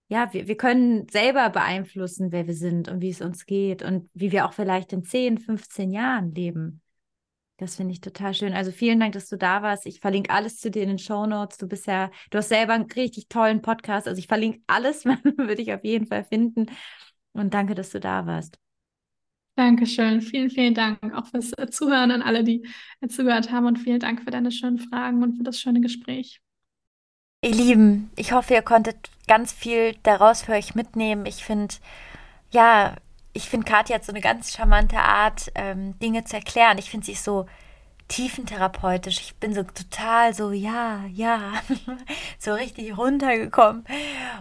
[0.08, 4.08] ja, wir, wir können selber beeinflussen, wer wir sind und wie es uns geht und
[4.14, 6.80] wie wir auch vielleicht in 10, 15 Jahren leben.
[7.60, 8.54] Das finde ich total schön.
[8.54, 9.84] Also vielen Dank, dass du da warst.
[9.84, 11.58] Ich verlinke alles zu dir in den Show Notes.
[11.58, 14.08] Du bist ja, du hast selber einen richtig tollen Podcast.
[14.08, 16.66] Also ich verlinke alles, würde ich auf jeden Fall finden.
[17.32, 18.58] Und danke, dass du da warst.
[19.56, 20.22] Dankeschön.
[20.22, 22.66] Vielen, vielen Dank auch fürs äh, Zuhören an alle, die
[23.02, 23.66] äh, zugehört haben.
[23.66, 26.40] Und vielen Dank für deine schönen Fragen und für das schöne Gespräch.
[27.42, 28.96] Ihr Lieben, ich hoffe, ihr konntet
[29.28, 31.26] ganz viel daraus für euch mitnehmen.
[31.26, 31.74] Ich finde,
[32.52, 32.96] ja,
[33.32, 36.78] ich finde, Katja hat so eine ganz charmante Art, ähm, Dinge zu erklären.
[36.78, 37.46] Ich finde sie so
[38.08, 39.20] tiefentherapeutisch.
[39.20, 41.52] Ich bin so total so, ja, ja,
[42.38, 43.84] so richtig runtergekommen.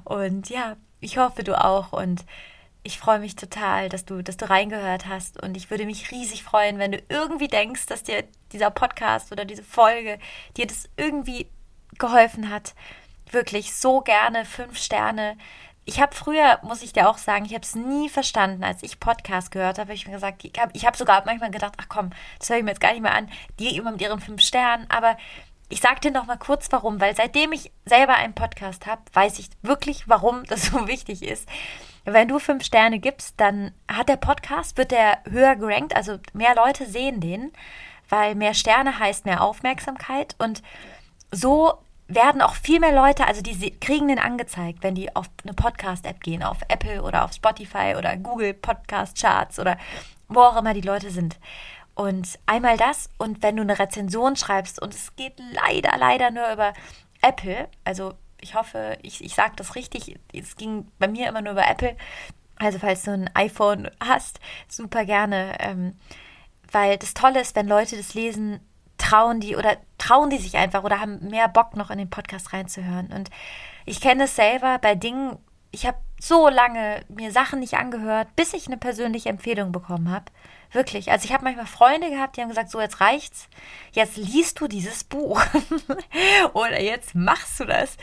[0.03, 1.93] Und ja, ich hoffe, du auch.
[1.93, 2.25] Und
[2.81, 5.41] ich freue mich total, dass du, dass du reingehört hast.
[5.41, 9.45] Und ich würde mich riesig freuen, wenn du irgendwie denkst, dass dir dieser Podcast oder
[9.45, 10.17] diese Folge
[10.57, 11.47] dir das irgendwie
[11.99, 12.73] geholfen hat.
[13.31, 15.37] Wirklich so gerne fünf Sterne
[15.89, 18.99] ich habe früher, muss ich dir auch sagen, ich habe es nie verstanden, als ich
[18.99, 22.47] Podcast gehört habe, ich mir gesagt, ich habe hab sogar manchmal gedacht, ach komm, das
[22.47, 23.27] höre ich mir jetzt gar nicht mehr an,
[23.57, 25.17] die immer mit ihren fünf Sternen, aber
[25.67, 29.39] ich sage dir noch mal kurz warum, weil seitdem ich selber einen Podcast habe, weiß
[29.39, 31.49] ich wirklich, warum das so wichtig ist.
[32.05, 36.53] Wenn du fünf Sterne gibst, dann hat der Podcast, wird der höher gerankt, also mehr
[36.53, 37.51] Leute sehen den,
[38.09, 40.35] weil mehr Sterne heißt mehr Aufmerksamkeit.
[40.37, 40.61] Und
[41.31, 41.79] so
[42.09, 46.21] werden auch viel mehr Leute, also die kriegen den angezeigt, wenn die auf eine Podcast-App
[46.21, 49.77] gehen, auf Apple oder auf Spotify oder Google Podcast Charts oder
[50.27, 51.39] wo auch immer die Leute sind.
[51.93, 56.51] Und einmal das und wenn du eine Rezension schreibst und es geht leider, leider nur
[56.51, 56.73] über
[57.21, 61.53] Apple, also ich hoffe, ich, ich sage das richtig, es ging bei mir immer nur
[61.53, 61.95] über Apple,
[62.57, 65.95] also falls du ein iPhone hast, super gerne, ähm,
[66.71, 68.61] weil das Tolle ist, wenn Leute das lesen,
[68.99, 72.53] trauen die oder trauen die sich einfach oder haben mehr Bock noch in den Podcast
[72.53, 73.07] reinzuhören.
[73.07, 73.31] Und
[73.85, 75.37] ich kenne es selber bei Dingen,
[75.71, 80.25] ich habe so lange mir Sachen nicht angehört, bis ich eine persönliche Empfehlung bekommen habe.
[80.71, 81.11] Wirklich.
[81.11, 83.47] Also ich habe manchmal Freunde gehabt, die haben gesagt, so jetzt reicht's.
[83.91, 85.41] Jetzt liest du dieses Buch.
[86.53, 87.97] Oder jetzt machst du das.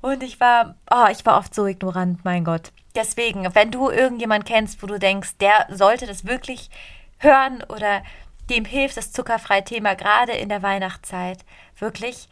[0.00, 2.72] Und ich war, oh, ich war oft so ignorant, mein Gott.
[2.94, 6.70] Deswegen, wenn du irgendjemand kennst, wo du denkst, der sollte das wirklich
[7.18, 8.02] hören oder
[8.50, 11.44] dem hilft das zuckerfreie Thema gerade in der Weihnachtszeit
[11.78, 12.28] wirklich.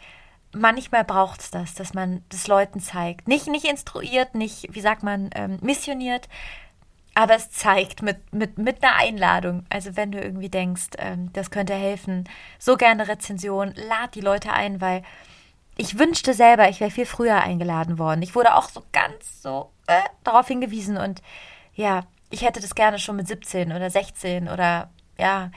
[0.52, 3.26] Manchmal braucht es das, dass man das Leuten zeigt.
[3.26, 6.28] Nicht, nicht instruiert, nicht, wie sagt man, ähm, missioniert,
[7.14, 9.64] aber es zeigt mit, mit, mit einer Einladung.
[9.68, 14.52] Also wenn du irgendwie denkst, ähm, das könnte helfen, so gerne Rezension, lad die Leute
[14.52, 15.02] ein, weil
[15.76, 18.22] ich wünschte selber, ich wäre viel früher eingeladen worden.
[18.22, 21.22] Ich wurde auch so ganz so äh, darauf hingewiesen und
[21.74, 25.50] ja, ich hätte das gerne schon mit 17 oder 16 oder ja,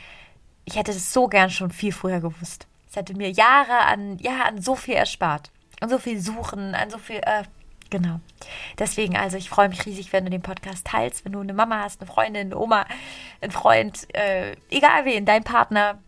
[0.68, 2.68] ich hätte das so gern schon viel früher gewusst.
[2.90, 5.50] Es hätte mir Jahre an, ja, an so viel erspart.
[5.80, 7.44] An so viel Suchen, an so viel, äh,
[7.90, 8.20] genau.
[8.78, 11.84] Deswegen, also ich freue mich riesig, wenn du den Podcast teilst, wenn du eine Mama
[11.84, 12.86] hast, eine Freundin, eine Oma,
[13.40, 16.00] einen Freund, äh, egal wen, dein Partner,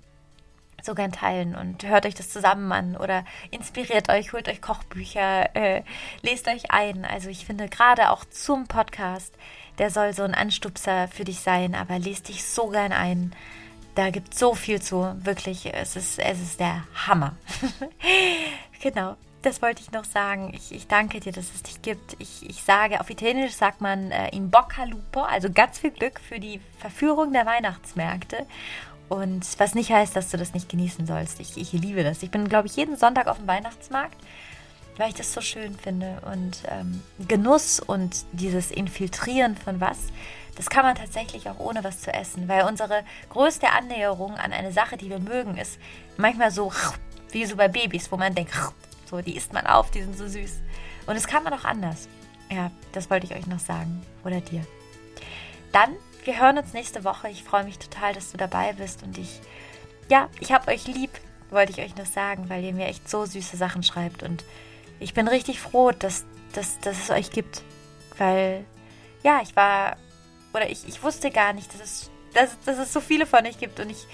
[0.84, 5.55] so gern teilen und hört euch das zusammen an oder inspiriert euch, holt euch Kochbücher,
[5.55, 5.84] äh,
[6.22, 7.05] lest euch ein.
[7.05, 9.34] Also ich finde gerade auch zum Podcast,
[9.78, 13.34] der soll so ein Anstupser für dich sein, aber lest dich so gern ein
[13.99, 15.13] da gibt es so viel zu.
[15.23, 17.35] Wirklich, es ist, es ist der Hammer.
[18.81, 19.17] genau.
[19.41, 20.53] das wollte ich noch sagen.
[20.53, 22.15] Ich, ich danke dir, dass es dich gibt.
[22.17, 26.21] Ich, ich sage, auf Italienisch sagt man äh, in bocca lupo, also ganz viel Glück
[26.21, 28.45] für die Verführung der Weihnachtsmärkte.
[29.09, 31.41] Und was nicht heißt, dass du das nicht genießen sollst.
[31.41, 32.23] Ich, ich liebe das.
[32.23, 34.17] Ich bin, glaube ich, jeden Sonntag auf dem Weihnachtsmarkt,
[34.95, 36.21] weil ich das so schön finde.
[36.31, 39.97] Und ähm, Genuss und dieses Infiltrieren von was,
[40.60, 42.47] das kann man tatsächlich auch ohne was zu essen.
[42.47, 45.80] Weil unsere größte Annäherung an eine Sache, die wir mögen, ist
[46.18, 46.72] manchmal so
[47.32, 48.53] wie so bei Babys, wo man denkt,
[49.10, 50.60] so, die isst man auf, die sind so süß.
[51.07, 52.07] Und das kann man auch anders.
[52.51, 54.05] Ja, das wollte ich euch noch sagen.
[54.24, 54.64] Oder dir.
[55.72, 55.95] Dann
[56.26, 57.30] wir hören uns nächste Woche.
[57.30, 59.39] Ich freue mich total, dass du dabei bist und ich,
[60.10, 61.12] ja, ich habe euch lieb,
[61.49, 64.43] wollte ich euch noch sagen, weil ihr mir echt so süße Sachen schreibt und
[64.99, 67.64] ich bin richtig froh, dass, dass, dass es euch gibt,
[68.18, 68.66] weil,
[69.24, 69.97] ja, ich war,
[70.53, 73.57] oder ich, ich wusste gar nicht, dass es, dass, dass es so viele von euch
[73.57, 74.07] gibt und ich,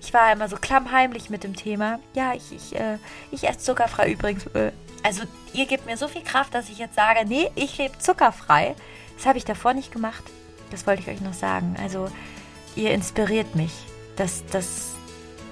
[0.00, 1.98] ich war immer so klammheimlich mit dem Thema.
[2.14, 2.98] Ja, ich, ich, äh,
[3.30, 4.46] ich esse zuckerfrei übrigens.
[4.48, 4.72] Äh,
[5.02, 5.22] also
[5.52, 8.74] ihr gebt mir so viel Kraft, dass ich jetzt sage, nee, ich lebe zuckerfrei.
[9.16, 10.24] Das habe ich davor nicht gemacht.
[10.70, 11.76] Das wollte ich euch noch sagen.
[11.80, 12.10] Also,
[12.74, 13.72] ihr inspiriert mich,
[14.16, 14.94] dass, dass,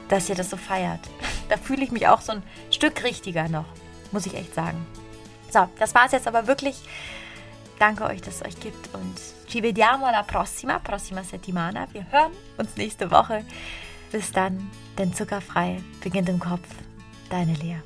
[0.09, 1.01] dass ihr das so feiert.
[1.49, 3.67] Da fühle ich mich auch so ein Stück richtiger noch,
[4.11, 4.87] muss ich echt sagen.
[5.51, 6.77] So, das war es jetzt aber wirklich.
[7.83, 11.89] Danke euch, dass es euch gibt und ci vediamo alla prossima, prossima settimana.
[11.91, 13.45] Wir hören uns nächste Woche.
[14.13, 16.69] Bis dann, denn zuckerfrei beginnt im Kopf.
[17.29, 17.81] Deine Lea.